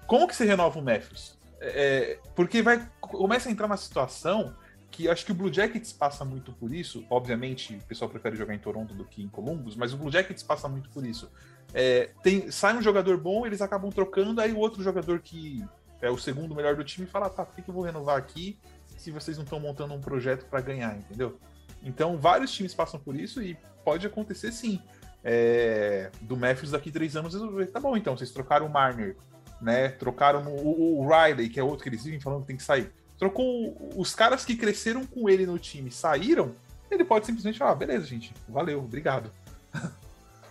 [0.06, 1.40] Como que você renova o Matthews?
[1.64, 4.56] É, porque vai começa a entrar uma situação
[4.90, 7.06] que acho que o Blue Jackets passa muito por isso.
[7.10, 10.44] Obviamente, o pessoal prefere jogar em Toronto do que em Columbus, mas o Blue Jackets
[10.44, 11.32] passa muito por isso.
[11.74, 15.64] É, tem, sai um jogador bom, eles acabam trocando, aí o outro jogador que
[16.02, 18.60] é o segundo melhor do time fala: tá, por que que eu vou renovar aqui
[18.98, 21.40] se vocês não estão montando um projeto para ganhar, entendeu?
[21.82, 24.82] Então, vários times passam por isso e pode acontecer sim.
[25.24, 27.68] É, do Matthews daqui três anos resolver.
[27.68, 29.16] Tá bom, então, vocês trocaram o Marner,
[29.62, 29.90] né?
[29.90, 32.92] Trocaram o, o Riley, que é outro que eles vivem falando que tem que sair.
[33.18, 36.56] Trocou os caras que cresceram com ele no time, saíram.
[36.90, 39.30] Ele pode simplesmente falar, "Ah, beleza, gente, valeu, obrigado.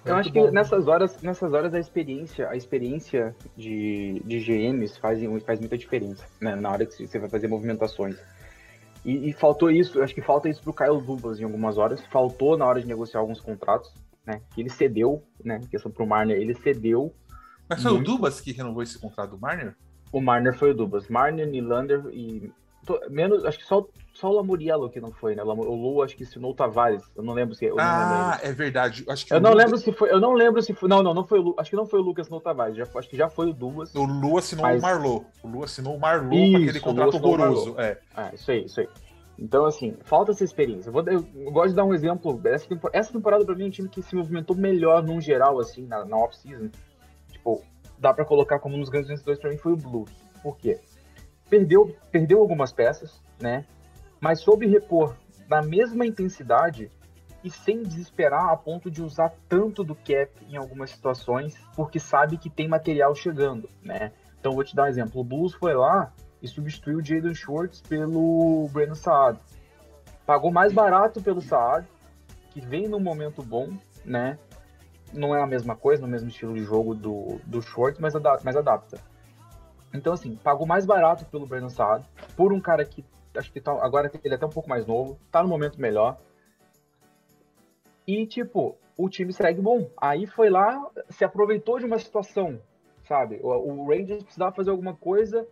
[0.05, 5.21] Eu acho que nessas horas, nessas horas a experiência, a experiência de, de GMs faz,
[5.45, 6.57] faz muita diferença, né?
[6.57, 8.17] Na hora que você vai fazer movimentações.
[9.05, 12.03] E, e faltou isso, acho que falta isso pro Kyle Dubas em algumas horas.
[12.07, 13.93] Faltou na hora de negociar alguns contratos,
[14.25, 14.41] né?
[14.55, 15.61] Que ele cedeu, né?
[15.71, 17.15] Questão pro Marner, ele cedeu.
[17.71, 18.11] Mas foi o Muito.
[18.11, 19.75] Dubas que renovou esse contrato do Marner?
[20.13, 21.09] O Marner foi o Dubas.
[21.09, 22.53] Marner, Nylander e.
[22.85, 25.43] to- menos, acho que só, só o Lamuriello que não foi, né?
[25.45, 27.03] O O Lu acho que ensinou o Tavares.
[27.17, 27.65] Eu não lembro se.
[27.67, 27.77] Eu.
[27.79, 29.05] Ah, é verdade.
[29.09, 30.11] Acho que Eu o não lembro se foi.
[30.11, 30.89] Eu não lembro se foi.
[30.89, 32.77] Não, não, não foi o Lu, Acho que não foi o Lucas no Tavares.
[32.77, 33.95] Já, acho que já foi o Dubas.
[33.95, 35.27] O Lu assinou Mas- o Marlot.
[35.45, 37.75] O Lu assinou o Marlot Isso, com o aquele contrato o horroroso.
[37.79, 37.99] É.
[38.17, 38.89] Ah, isso aí, isso aí.
[39.39, 40.89] Então, assim, falta essa experiência.
[40.89, 42.39] Eu, vou, eu gosto de dar um exemplo.
[42.45, 45.59] Essa temporada, essa temporada pra mim, é um time que se movimentou melhor num geral,
[45.59, 46.69] assim, na, na off-season.
[47.41, 47.63] Tipo,
[47.99, 50.11] dá pra colocar como um dos grandes vencedores pra mim foi o Blues.
[50.43, 50.79] Por quê?
[51.49, 53.65] Perdeu, perdeu algumas peças, né?
[54.21, 55.17] Mas soube repor
[55.49, 56.91] na mesma intensidade
[57.43, 62.37] e sem desesperar a ponto de usar tanto do cap em algumas situações, porque sabe
[62.37, 64.13] que tem material chegando, né?
[64.39, 65.21] Então vou te dar um exemplo.
[65.21, 69.41] O Bulls foi lá e substituiu o Jaden Schwartz pelo Brandon Saad.
[70.27, 71.89] Pagou mais barato pelo Saad,
[72.51, 73.71] que vem num momento bom,
[74.05, 74.39] né?
[75.13, 78.43] Não é a mesma coisa, no mesmo estilo de jogo do, do Schwartz, mas, adapta,
[78.45, 78.99] mas adapta.
[79.93, 83.05] Então, assim, pagou mais barato pelo Brandon Saad, por um cara que
[83.37, 86.19] acho que tá, agora ele é até um pouco mais novo, tá no momento melhor.
[88.07, 89.89] E, tipo, o time segue bom.
[89.97, 92.61] Aí foi lá, se aproveitou de uma situação,
[93.05, 93.41] sabe?
[93.43, 95.47] O, o Rangers precisava fazer alguma coisa,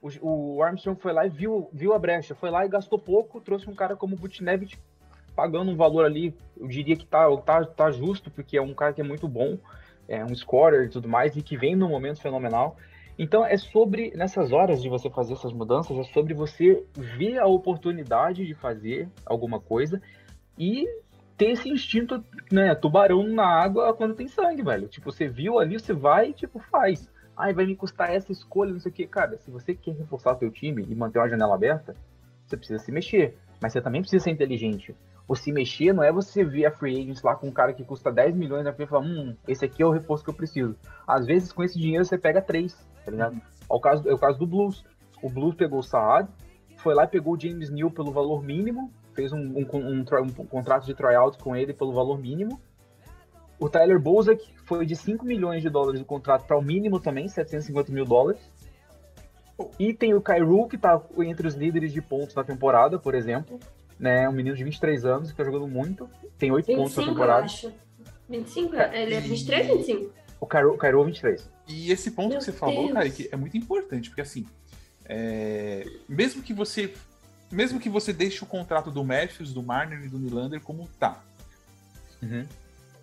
[0.00, 3.40] o, o, Armstrong foi lá e viu, viu a brecha, foi lá e gastou pouco,
[3.40, 4.78] trouxe um cara como o Butnevich
[5.38, 8.92] pagando um valor ali, eu diria que tá, tá, tá justo, porque é um cara
[8.92, 9.56] que é muito bom,
[10.08, 12.76] é um scorer e tudo mais, e que vem num momento fenomenal.
[13.16, 17.46] Então é sobre, nessas horas de você fazer essas mudanças, é sobre você ver a
[17.46, 20.02] oportunidade de fazer alguma coisa
[20.58, 20.88] e
[21.36, 22.20] ter esse instinto,
[22.50, 24.88] né, tubarão na água quando tem sangue, velho.
[24.88, 27.08] Tipo, você viu ali, você vai tipo, faz.
[27.36, 29.06] Ai, vai me custar essa escolha, não sei o quê.
[29.06, 31.94] Cara, se você quer reforçar seu time e manter uma janela aberta,
[32.44, 33.38] você precisa se mexer.
[33.60, 34.96] Mas você também precisa ser inteligente.
[35.28, 37.84] O se mexer não é você ver a free agents lá com um cara que
[37.84, 40.34] custa 10 milhões na frente e falar, hum, esse aqui é o reforço que eu
[40.34, 40.74] preciso.
[41.06, 43.34] Às vezes, com esse dinheiro, você pega três, tá ligado?
[43.34, 43.40] Uhum.
[43.70, 44.86] É, o caso, é o caso do Blues.
[45.22, 46.30] O Blues pegou o Saad,
[46.78, 50.46] foi lá e pegou o James Neal pelo valor mínimo, fez um, um, um, um
[50.46, 52.58] contrato de tryout com ele pelo valor mínimo.
[53.60, 57.28] O Tyler Bozak foi de 5 milhões de dólares o contrato para o mínimo também,
[57.28, 58.40] 750 mil dólares.
[59.78, 63.58] E tem o Kairu, que está entre os líderes de pontos na temporada, por exemplo
[63.98, 64.28] né?
[64.28, 66.08] Um menino de 23 anos que tá jogando muito,
[66.38, 67.40] tem 8 pontos na temporada.
[67.40, 67.72] Eu acho.
[68.28, 68.76] 25?
[68.76, 70.12] Ele é 23 ou 25?
[70.40, 71.48] O Cairo, o Cairo 23.
[71.66, 72.60] E esse ponto Meu que você Deus.
[72.60, 74.46] falou, Kaique, é muito importante, porque assim,
[75.04, 75.84] é...
[76.08, 76.92] mesmo que você
[77.50, 81.24] mesmo que você deixe o contrato do Matthews, do Marner e do Nylander como tá,
[82.22, 82.44] uhum.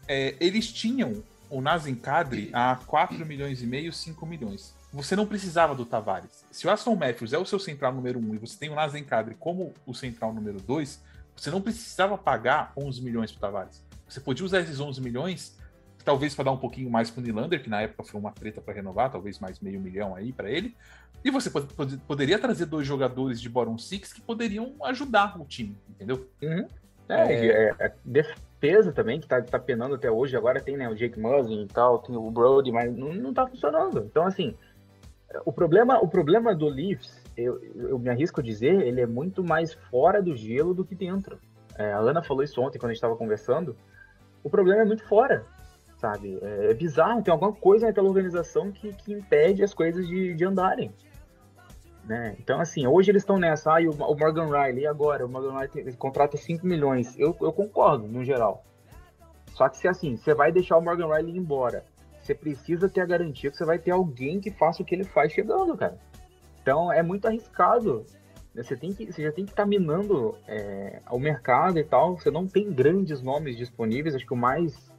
[0.07, 5.27] é, eles tinham o Nazem Kadri a 4 milhões e meio, 5 milhões você não
[5.27, 6.45] precisava do Tavares.
[6.49, 9.03] Se o Aston Matthews é o seu central número um e você tem o Nazen
[9.03, 11.03] Kadri como o central número dois,
[11.35, 13.83] você não precisava pagar 11 milhões para Tavares.
[14.07, 15.57] Você podia usar esses 11 milhões,
[16.05, 18.61] talvez para dar um pouquinho mais para o Nylander, que na época foi uma treta
[18.61, 20.73] para renovar, talvez mais meio milhão aí para ele.
[21.23, 25.43] E você pod pod poderia trazer dois jogadores de bottom six que poderiam ajudar o
[25.43, 26.25] time, entendeu?
[26.41, 26.67] Uhum.
[27.09, 27.75] É, é...
[27.79, 30.37] é, defesa também, que tá, tá penando até hoje.
[30.37, 33.45] Agora tem né, o Jake Muzzin e tal, tem o Brody, mas não, não tá
[33.45, 34.05] funcionando.
[34.05, 34.55] Então, assim,
[35.45, 39.43] o problema, o problema do Leafs, eu, eu me arrisco a dizer, ele é muito
[39.43, 41.39] mais fora do gelo do que dentro.
[41.77, 43.75] É, a Ana falou isso ontem quando a gente estava conversando.
[44.43, 45.45] O problema é muito fora,
[45.97, 46.39] sabe?
[46.41, 50.45] É, é, bizarro, tem alguma coisa naquela organização que, que impede as coisas de, de
[50.45, 50.93] andarem.
[52.05, 52.35] Né?
[52.39, 53.71] Então, assim, hoje eles estão nessa.
[53.71, 55.25] Ah, o, o Morgan Riley, agora?
[55.25, 57.17] O Morgan Riley contrata 5 milhões.
[57.17, 58.63] Eu, eu concordo, no geral.
[59.53, 61.83] Só que se assim, você vai deixar o Morgan Riley embora
[62.25, 65.03] você precisa ter a garantia que você vai ter alguém que faça o que ele
[65.03, 65.97] faz chegando, cara.
[66.59, 68.03] Então é muito arriscado.
[68.55, 72.17] Você, tem que, você já tem que estar tá minando é, o mercado e tal.
[72.17, 74.15] Você não tem grandes nomes disponíveis.
[74.15, 74.91] Acho que o mais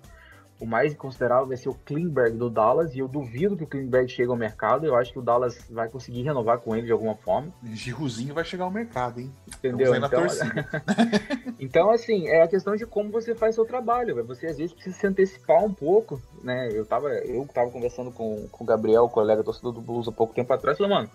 [0.58, 4.08] o mais considerável vai ser o Klingberg do Dallas, e eu duvido que o Klingberg
[4.08, 4.86] chegue ao mercado.
[4.86, 7.52] Eu acho que o Dallas vai conseguir renovar com ele de alguma forma.
[7.62, 9.30] Giruzinho vai chegar ao mercado, hein?
[9.46, 9.94] Entendeu?
[9.94, 10.26] Então,
[11.60, 14.24] então, assim, é a questão de como você faz seu trabalho.
[14.24, 16.70] Você às vezes precisa se antecipar um pouco, né?
[16.72, 20.34] Eu tava, eu tava conversando com, com o Gabriel, colega torcedor do Blues, há pouco
[20.34, 21.10] tempo atrás, falou, mano,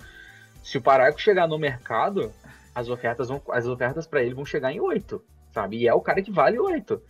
[0.63, 2.31] se o Paraico chegar no mercado,
[2.75, 5.77] as ofertas vão, as ofertas para ele vão chegar em oito, sabe?
[5.77, 7.01] E é o cara que vale oito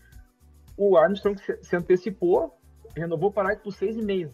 [0.77, 2.57] o Armstrong se antecipou,
[2.95, 4.31] renovou o Paraico por seis e meio.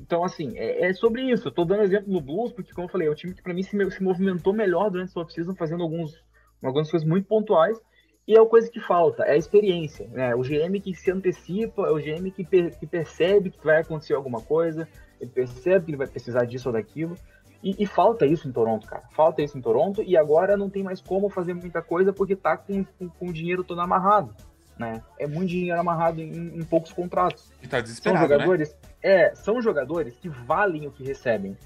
[0.00, 1.48] Então, assim, é, é, sobre isso.
[1.48, 3.54] Eu tô dando exemplo no Blues, porque, como eu falei, é um time que para
[3.54, 6.22] mim se, se, movimentou melhor durante a off-season, fazendo alguns,
[6.62, 7.80] algumas coisas muito pontuais.
[8.26, 10.08] E é a coisa que falta, é a experiência.
[10.08, 10.34] Né?
[10.34, 14.14] O GM que se antecipa, é o GM que, per, que percebe que vai acontecer
[14.14, 14.88] alguma coisa,
[15.20, 17.16] ele percebe que ele vai precisar disso ou daquilo.
[17.62, 19.04] E, e, falta isso em Toronto, cara.
[19.10, 22.56] Falta isso em Toronto e agora não tem mais como fazer muita coisa porque tá
[22.56, 24.34] com, com, com o dinheiro todo amarrado.
[24.76, 25.00] Né?
[25.18, 27.52] É muito dinheiro amarrado em, em poucos contratos.
[27.62, 28.78] E tá desesperado, são jogadores, né?
[29.02, 31.56] É, são jogadores que valem o que recebem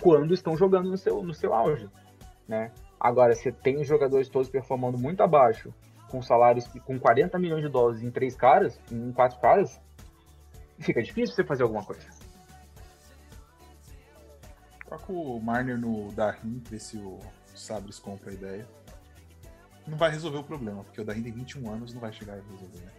[0.00, 1.88] quando estão jogando no seu, no seu auge.
[2.48, 2.70] Né?
[2.98, 5.72] Agora, você tem jogadores todos performando muito abaixo,
[6.08, 9.80] com salários com 40 milhões de dólares em três caras, em quatro caras,
[10.78, 12.06] fica difícil você fazer alguma coisa.
[14.98, 17.18] Coloca o Marner no Darim, ver se o
[17.54, 18.68] Sabres compra a ideia.
[19.86, 22.36] Não vai resolver o problema, porque o Darim tem 21 anos não vai chegar a
[22.36, 22.78] resolver.
[22.78, 22.92] Né?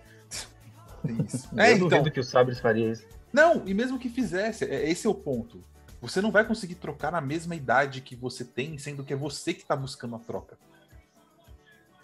[1.06, 1.50] Tem isso.
[1.60, 2.04] é, Eu então...
[2.04, 3.08] que o Sabres faria isso.
[3.34, 5.64] Não, e mesmo que fizesse, é, esse é o ponto.
[6.02, 9.54] Você não vai conseguir trocar na mesma idade que você tem, sendo que é você
[9.54, 10.58] que está buscando a troca.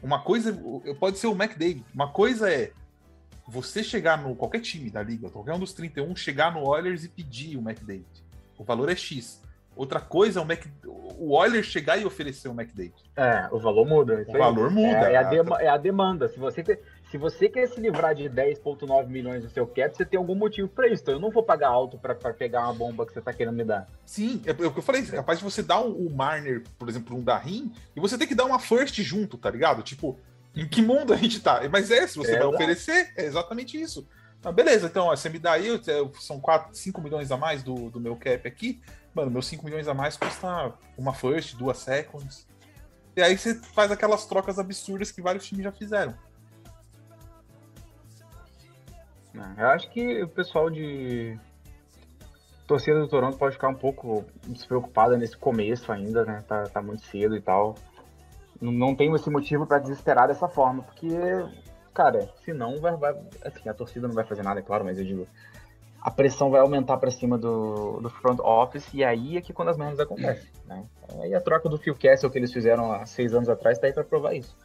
[0.01, 0.57] Uma coisa
[0.99, 1.85] pode ser o McDavid.
[1.93, 2.71] Uma coisa é
[3.47, 7.09] você chegar no qualquer time da liga, qualquer um dos 31, chegar no Oilers e
[7.09, 8.23] pedir o McDavid.
[8.57, 9.41] O valor é X.
[9.75, 12.93] Outra coisa é o, Mac, o Oilers chegar e oferecer o McDavid.
[13.15, 14.25] É, o valor muda.
[14.27, 15.09] O valor muda.
[15.09, 16.27] É, é, a é, a demanda.
[16.27, 16.61] Se você,
[17.09, 20.67] se você quer se livrar de 10,9 milhões do seu cap, você tem algum motivo
[20.67, 21.01] para isso.
[21.03, 23.63] Então eu não vou pagar alto para pegar uma bomba que você tá querendo me
[23.63, 23.87] dar.
[24.05, 25.03] Sim, é, é o que eu falei.
[25.03, 27.99] É capaz de você dar o um, um Marner, por exemplo, um da Rim, e
[27.99, 29.81] você tem que dar uma first junto, tá ligado?
[29.83, 30.19] Tipo,
[30.55, 31.61] em que mundo a gente tá?
[31.71, 32.55] Mas é, se você é vai exato.
[32.55, 34.05] oferecer, é exatamente isso.
[34.43, 35.67] Ah, beleza, então, ó, você me dá aí,
[36.19, 38.81] são 4, 5 milhões a mais do, do meu cap aqui.
[39.13, 42.47] Mano, meus 5 milhões a mais custa uma first, duas seconds.
[43.15, 46.13] E aí você faz aquelas trocas absurdas que vários times já fizeram.
[49.57, 51.37] Eu acho que o pessoal de
[52.67, 56.43] torcida do Toronto pode ficar um pouco despreocupada nesse começo ainda, né?
[56.47, 57.75] Tá, tá muito cedo e tal
[58.61, 61.09] não tenho esse motivo para desesperar dessa forma, porque,
[61.93, 65.03] cara, senão vai, vai, assim, a torcida não vai fazer nada, é claro, mas eu
[65.03, 65.27] digo,
[66.01, 69.69] a pressão vai aumentar para cima do, do front office e aí é que quando
[69.69, 70.83] as merdas acontecem, né?
[71.21, 73.93] Aí a troca do Phil Castle que eles fizeram há seis anos atrás tá aí
[73.93, 74.55] para provar isso.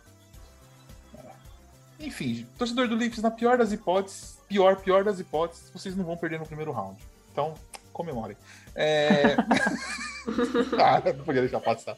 [2.01, 6.17] Enfim, torcedor do Leafs, na pior das hipóteses, pior, pior das hipóteses, vocês não vão
[6.17, 6.97] perder no primeiro round.
[7.33, 7.55] Então,
[7.93, 8.37] comemorem.
[8.75, 9.37] É...
[10.79, 11.97] ah, não podia deixar passar.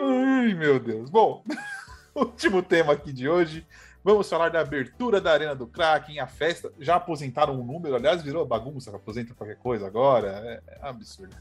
[0.00, 1.08] Ai, meu Deus.
[1.08, 1.44] Bom,
[2.14, 3.66] último tema aqui de hoje.
[4.04, 6.70] Vamos falar da abertura da Arena do Kraken, a festa.
[6.78, 10.28] Já aposentaram um número, aliás, virou bagunça, aposenta qualquer coisa agora.
[10.28, 11.34] É, é absurdo.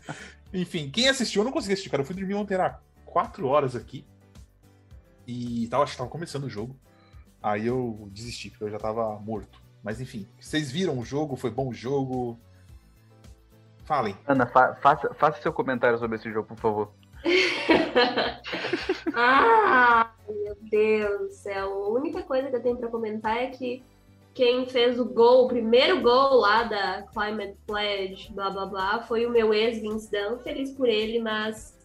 [0.54, 2.02] Enfim, quem assistiu, eu não consegui assistir, cara.
[2.02, 4.06] Eu fui dormir ontem, era quatro horas aqui.
[5.28, 6.74] E tava, acho que tava começando o jogo.
[7.42, 9.62] Aí eu desisti, porque eu já tava morto.
[9.84, 11.36] Mas enfim, vocês viram o jogo?
[11.36, 12.40] Foi bom o jogo?
[13.84, 14.16] Falem.
[14.26, 16.94] Ana, fa faça, faça seu comentário sobre esse jogo, por favor.
[19.16, 21.72] ah, meu Deus do céu.
[21.86, 23.84] A única coisa que eu tenho para comentar é que
[24.34, 29.26] quem fez o gol, o primeiro gol lá da Climate Pledge, blá blá blá, foi
[29.26, 30.10] o meu ex Vince.
[30.44, 31.78] Feliz por ele, mas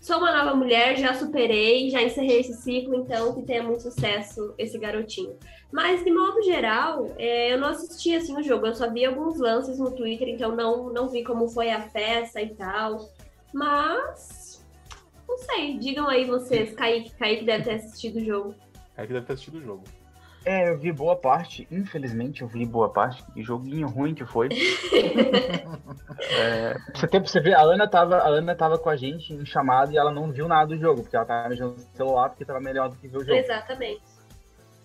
[0.00, 4.54] sou uma nova mulher, já superei, já encerrei esse ciclo, então que tenha muito sucesso
[4.56, 5.36] esse garotinho.
[5.72, 9.38] Mas de modo geral, é, eu não assisti assim o jogo, eu só vi alguns
[9.38, 13.10] lances no Twitter, então não, não vi como foi a festa e tal.
[13.52, 14.45] Mas
[15.28, 17.14] não sei, digam aí vocês, Kaique.
[17.14, 18.54] Kaique deve ter assistido o jogo.
[18.94, 19.84] Kaique deve ter assistido o jogo.
[20.44, 24.48] É, eu vi boa parte, infelizmente eu vi boa parte, que joguinho ruim que foi.
[26.30, 29.34] é, você tem pra você ver, a Ana, tava, a Ana tava com a gente
[29.34, 32.28] em chamada e ela não viu nada do jogo, porque ela tava mexendo no celular
[32.28, 33.34] porque tava melhor do que ver o jogo.
[33.34, 34.15] Exatamente.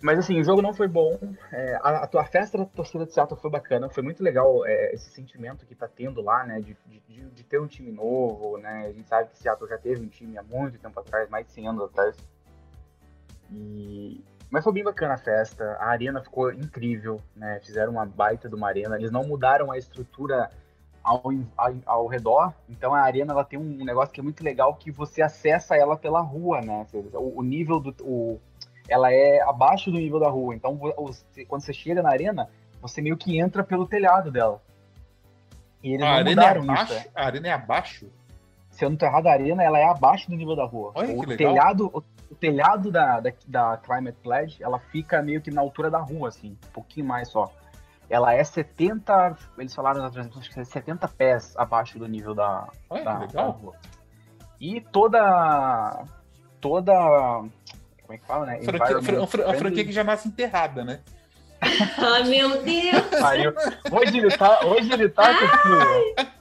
[0.02, 1.18] Mas assim, o jogo não foi bom.
[1.52, 3.88] É, a, a, tua festa da torcida de Seattle foi bacana.
[3.90, 6.60] Foi muito legal é, esse sentimento que tá tendo lá, né?
[6.60, 8.88] De, de, de, ter um time novo, né?
[8.88, 11.52] A gente sabe que Seattle já teve um time há muito tempo atrás, mais de
[11.52, 12.18] 100 anos atrás.
[13.52, 14.24] E...
[14.50, 15.64] Mas foi bem bacana a festa.
[15.80, 17.60] A arena ficou incrível, né?
[17.64, 18.98] Fizeram uma baita de uma arena.
[18.98, 20.50] Eles não mudaram a estrutura
[21.04, 21.22] ao,
[21.56, 22.54] ao, ao, redor.
[22.68, 25.96] Então a arena ela tem um negócio que é muito legal que você acessa ela
[25.96, 26.86] pela rua, né?
[27.14, 27.96] O, o nível do.
[28.04, 28.42] O,
[28.88, 30.56] ela é abaixo do nível da rua.
[30.56, 32.50] Então, você, quando você chega na arena,
[32.82, 34.62] você meio que entra pelo telhado dela.
[35.84, 36.94] E eles a arena é abaixo?
[36.94, 37.12] Isso, é.
[37.16, 38.08] A arena é abaixo?
[38.72, 40.92] Se eu não tô errado, a arena ela é abaixo do nível da rua.
[40.96, 45.52] Olha, o, telhado, o, o, telhado da, da, da Climate Pledge, ela fica meio que
[45.52, 47.52] na altura da rua, assim, um pouquinho mais só.
[48.10, 52.34] Ela é 70, eles falaram na transmissão, acho que é 70 pés abaixo do nível
[52.34, 53.74] da, Olha, da, da rua.
[54.60, 56.04] E toda
[56.60, 56.94] toda
[58.12, 58.60] como é que fala, né?
[58.64, 61.00] Franquia, a franquia que já nasce enterrada, né?
[61.62, 63.04] Ai, meu Deus!
[63.92, 66.32] hoje ele tá, hoje ele tá com tudo.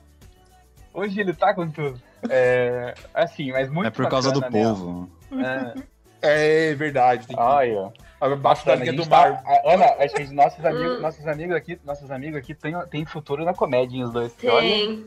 [0.92, 2.00] Hoje ele tá com tudo.
[2.28, 5.08] É, assim, mas muito É por causa do povo.
[6.22, 7.26] É, é verdade.
[7.26, 7.42] Tem que...
[7.42, 7.92] Olha.
[8.20, 9.42] Abaixo da linha do mar.
[9.42, 11.00] Tá, Ana, acho que nossos amigos, hum.
[11.00, 14.32] nossos amigos aqui, nossos amigos aqui têm, têm futuro na comédia, os dois.
[14.34, 14.50] Tem.
[14.50, 15.04] Olha,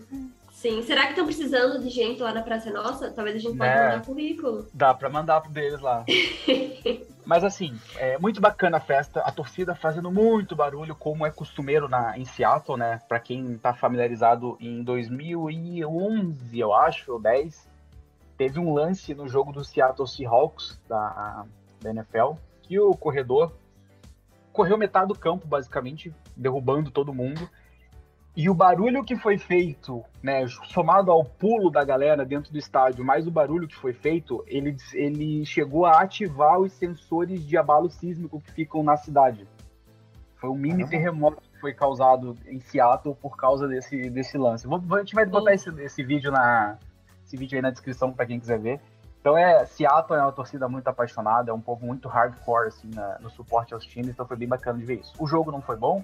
[0.64, 0.82] Sim.
[0.82, 3.12] Será que estão precisando de gente lá na Praça Nossa?
[3.12, 4.66] Talvez a gente possa é, mandar currículo.
[4.74, 6.06] Dá para mandar pro deles lá.
[7.26, 11.90] Mas assim, é muito bacana a festa, a torcida fazendo muito barulho, como é costumeiro
[11.90, 13.02] na, em Seattle, né?
[13.10, 17.70] Para quem tá familiarizado, em 2011, eu acho, ou 10,
[18.38, 21.44] teve um lance no jogo do Seattle Seahawks da,
[21.82, 23.52] da NFL, que o corredor
[24.54, 27.50] correu metade do campo, basicamente, derrubando todo mundo.
[28.36, 33.06] E o barulho que foi feito, né, somado ao pulo da galera dentro do estádio,
[33.06, 37.92] mais o barulho que foi feito, ele, ele chegou a ativar os sensores de abalo
[37.92, 39.48] sísmico que ficam na cidade.
[40.38, 44.68] Foi um mini terremoto que foi causado em Seattle por causa desse, desse lance.
[44.68, 46.78] a gente vai botar esse, esse vídeo na
[47.24, 48.82] esse vídeo aí na descrição para quem quiser ver.
[49.22, 53.20] Então é, Seattle é uma torcida muito apaixonada, é um povo muito hardcore assim, na,
[53.20, 55.14] no suporte aos times, então foi bem bacana de ver isso.
[55.18, 56.04] O jogo não foi bom,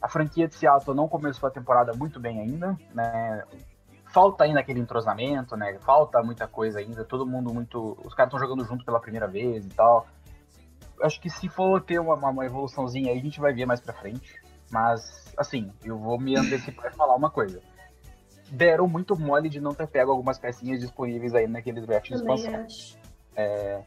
[0.00, 3.42] a franquia de Seattle não começou a temporada muito bem ainda, né?
[4.12, 5.78] Falta ainda aquele entrosamento, né?
[5.80, 7.96] Falta muita coisa ainda, todo mundo muito.
[8.04, 10.06] Os caras estão jogando junto pela primeira vez e tal.
[11.02, 13.92] Acho que se for ter uma, uma evoluçãozinha aí, a gente vai ver mais pra
[13.92, 14.40] frente.
[14.70, 17.60] Mas, assim, eu vou me antecipar e falar uma coisa
[18.50, 22.66] deram muito mole de não ter pego algumas pecinhas disponíveis aí naquele draft de expansão.
[23.36, 23.82] É,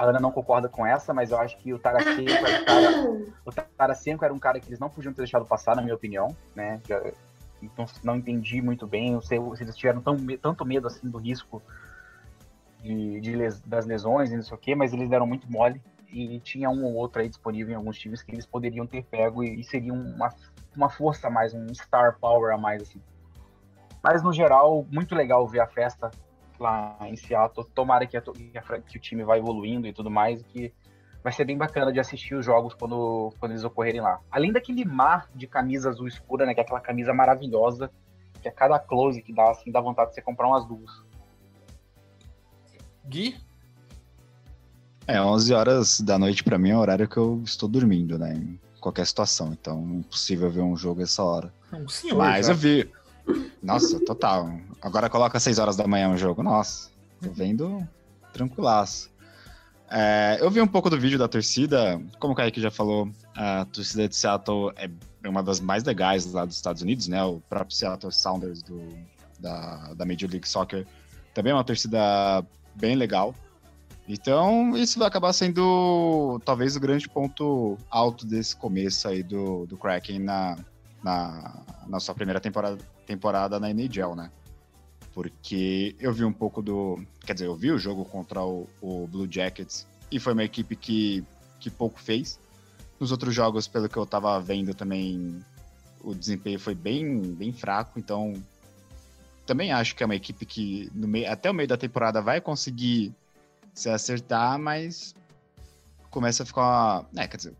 [0.00, 3.34] a Ana não concorda com essa, mas eu acho que o Tarasenko era um cara,
[3.44, 6.34] o Tarasenko era um cara que eles não podiam ter deixado passar, na minha opinião,
[6.54, 6.80] né?
[7.60, 11.62] Então não entendi muito bem, sei se eles tiveram tão, tanto medo assim do risco
[12.82, 15.82] de, de les, das lesões e não sei o quê, mas eles deram muito mole
[16.08, 19.44] e tinha um ou outro aí disponível em alguns times que eles poderiam ter pego
[19.44, 20.34] e, e seriam uma,
[20.74, 23.02] uma força a mais, um star power a mais assim.
[24.02, 26.10] Mas no geral, muito legal ver a festa
[26.62, 27.66] lá em Seattle.
[27.74, 30.72] Tomara que, a, que o time vá evoluindo e tudo mais, que
[31.22, 34.20] vai ser bem bacana de assistir os jogos quando, quando eles ocorrerem lá.
[34.30, 37.90] Além daquele mar de camisa azul escura, né, que é aquela camisa maravilhosa,
[38.40, 40.90] que é cada close que dá, assim, dá vontade de você comprar umas duas.
[43.06, 43.36] Gui?
[45.06, 48.34] É, 11 horas da noite para mim é o horário que eu estou dormindo, né,
[48.34, 51.52] em qualquer situação, então é impossível ver um jogo essa hora.
[51.72, 52.52] Um senhor, Mas já.
[52.52, 52.90] eu vi,
[53.62, 54.50] nossa, total.
[54.80, 56.42] Agora coloca 6 horas da manhã o jogo.
[56.42, 56.90] Nossa,
[57.22, 57.86] tô vendo
[58.32, 59.10] tranquilaço.
[59.90, 62.00] É, eu vi um pouco do vídeo da torcida.
[62.18, 64.88] Como o Kaique já falou, a torcida de Seattle é
[65.28, 67.22] uma das mais legais lá dos Estados Unidos, né?
[67.24, 68.80] O próprio Seattle Sounders do,
[69.38, 70.86] da, da Major League Soccer
[71.34, 72.44] também é uma torcida
[72.74, 73.34] bem legal.
[74.08, 79.76] Então, isso vai acabar sendo talvez o grande ponto alto desse começo aí do, do
[79.76, 80.56] Kraken na,
[81.02, 82.76] na, na sua primeira temporada,
[83.10, 84.30] temporada na NHL, né?
[85.12, 87.04] Porque eu vi um pouco do.
[87.26, 90.76] Quer dizer, eu vi o jogo contra o, o Blue Jackets e foi uma equipe
[90.76, 91.24] que,
[91.58, 92.38] que pouco fez.
[93.00, 95.44] Nos outros jogos, pelo que eu tava vendo também,
[96.04, 98.34] o desempenho foi bem, bem fraco, então
[99.44, 102.40] também acho que é uma equipe que no meio, até o meio da temporada vai
[102.40, 103.12] conseguir
[103.74, 105.14] se acertar, mas
[106.10, 107.04] começa a ficar.
[107.16, 107.54] É, quer dizer,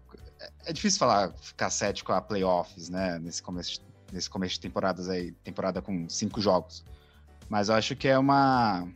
[0.66, 3.18] é difícil falar, ficar cético a playoffs, né?
[3.18, 3.80] Nesse começo,
[4.12, 6.84] nesse começo de temporadas aí, temporada com cinco jogos.
[7.48, 8.86] Mas eu acho que é uma.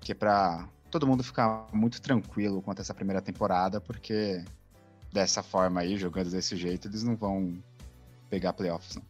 [0.00, 4.44] que é pra todo mundo ficar muito tranquilo quanto a essa primeira temporada, porque
[5.12, 7.62] dessa forma aí, jogando desse jeito, eles não vão
[8.28, 9.02] pegar playoffs, não.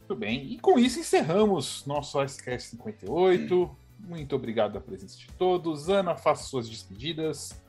[0.00, 0.52] Muito bem.
[0.52, 3.76] E com isso encerramos nosso Icecast 58.
[3.98, 5.90] Muito obrigado pela presença de todos.
[5.90, 7.60] Ana, faça suas despedidas.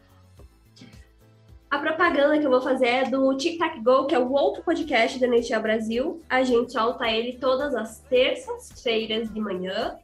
[1.70, 4.64] A propaganda que eu vou fazer é do Tic Tac Go, que é o outro
[4.64, 6.22] podcast da NHL Brasil.
[6.28, 9.96] A gente solta ele todas as terças-feiras de manhã.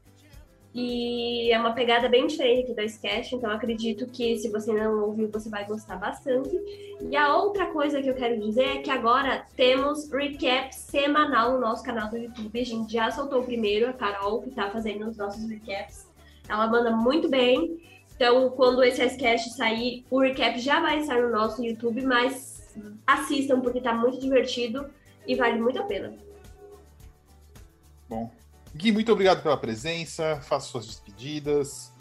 [0.78, 5.06] E é uma pegada bem diferente aqui do Sketch, então acredito que se você não
[5.06, 6.52] ouviu, você vai gostar bastante.
[7.02, 11.62] E a outra coisa que eu quero dizer é que agora temos recap semanal no
[11.62, 12.60] nosso canal do YouTube.
[12.60, 16.08] A gente já soltou o primeiro, a Carol, que está fazendo os nossos recaps.
[16.48, 17.80] Ela manda muito bem.
[18.16, 22.74] Então, quando esse Icecast sair, o recap já vai estar no nosso YouTube, mas
[23.06, 24.90] assistam porque tá muito divertido
[25.28, 26.14] e vale muito a pena.
[28.08, 28.32] Bom.
[28.74, 30.40] Gui, muito obrigado pela presença.
[30.42, 31.94] Faça suas despedidas.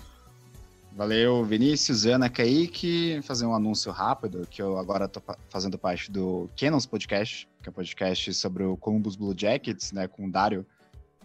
[0.92, 3.20] Valeu, Vinícius, Ana, Kaique.
[3.22, 7.70] Fazer um anúncio rápido, que eu agora tô fazendo parte do Canons Podcast, que é
[7.70, 10.64] um podcast sobre o Columbus Blue Jackets, né, com o Dário,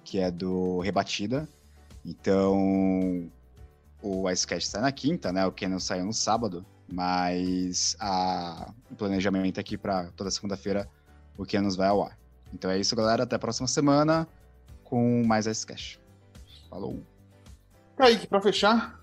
[0.03, 1.47] que é do Rebatida.
[2.03, 3.29] Então,
[4.01, 5.45] o Icecast sai na quinta, né?
[5.45, 10.89] O Canon saiu no sábado, mas a, o planejamento aqui para toda segunda-feira
[11.37, 12.17] o Canon vai ao ar.
[12.53, 13.23] Então é isso, galera.
[13.23, 14.27] Até a próxima semana
[14.83, 15.99] com mais Icecast.
[16.69, 17.01] Falou.
[17.95, 18.99] Kaique, para fechar.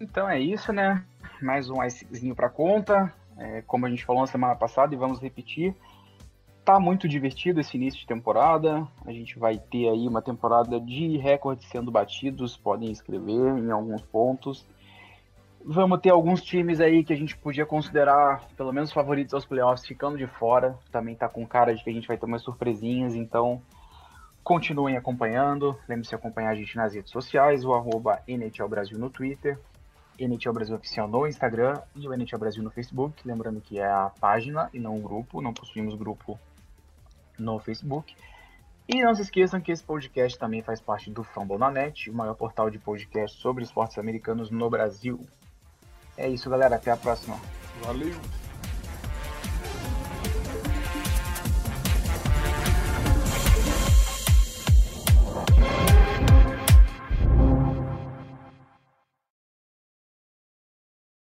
[0.00, 1.04] Então é isso, né?
[1.40, 3.12] Mais um Icezinho para conta.
[3.36, 5.74] É, como a gente falou na semana passada e vamos repetir,
[6.64, 8.88] Tá muito divertido esse início de temporada.
[9.04, 14.00] A gente vai ter aí uma temporada de recordes sendo batidos, podem escrever em alguns
[14.00, 14.66] pontos.
[15.62, 19.86] Vamos ter alguns times aí que a gente podia considerar pelo menos favoritos aos playoffs
[19.86, 20.78] ficando de fora.
[20.90, 23.60] Também tá com cara de que a gente vai ter umas surpresinhas, então
[24.42, 25.78] continuem acompanhando.
[25.86, 29.58] Lembre-se de acompanhar a gente nas redes sociais, o arroba NHL Brasil no Twitter,
[30.18, 33.20] NHL Brasil Oficial no Instagram e o NHL Brasil no Facebook.
[33.22, 36.38] Lembrando que é a página e não o grupo, não possuímos grupo
[37.38, 38.14] no Facebook.
[38.86, 42.68] E não se esqueçam que esse podcast também faz parte do Fambonanet, o maior portal
[42.68, 45.20] de podcast sobre esportes americanos no Brasil.
[46.16, 46.76] É isso, galera.
[46.76, 47.38] Até a próxima.
[47.82, 48.43] Valeu!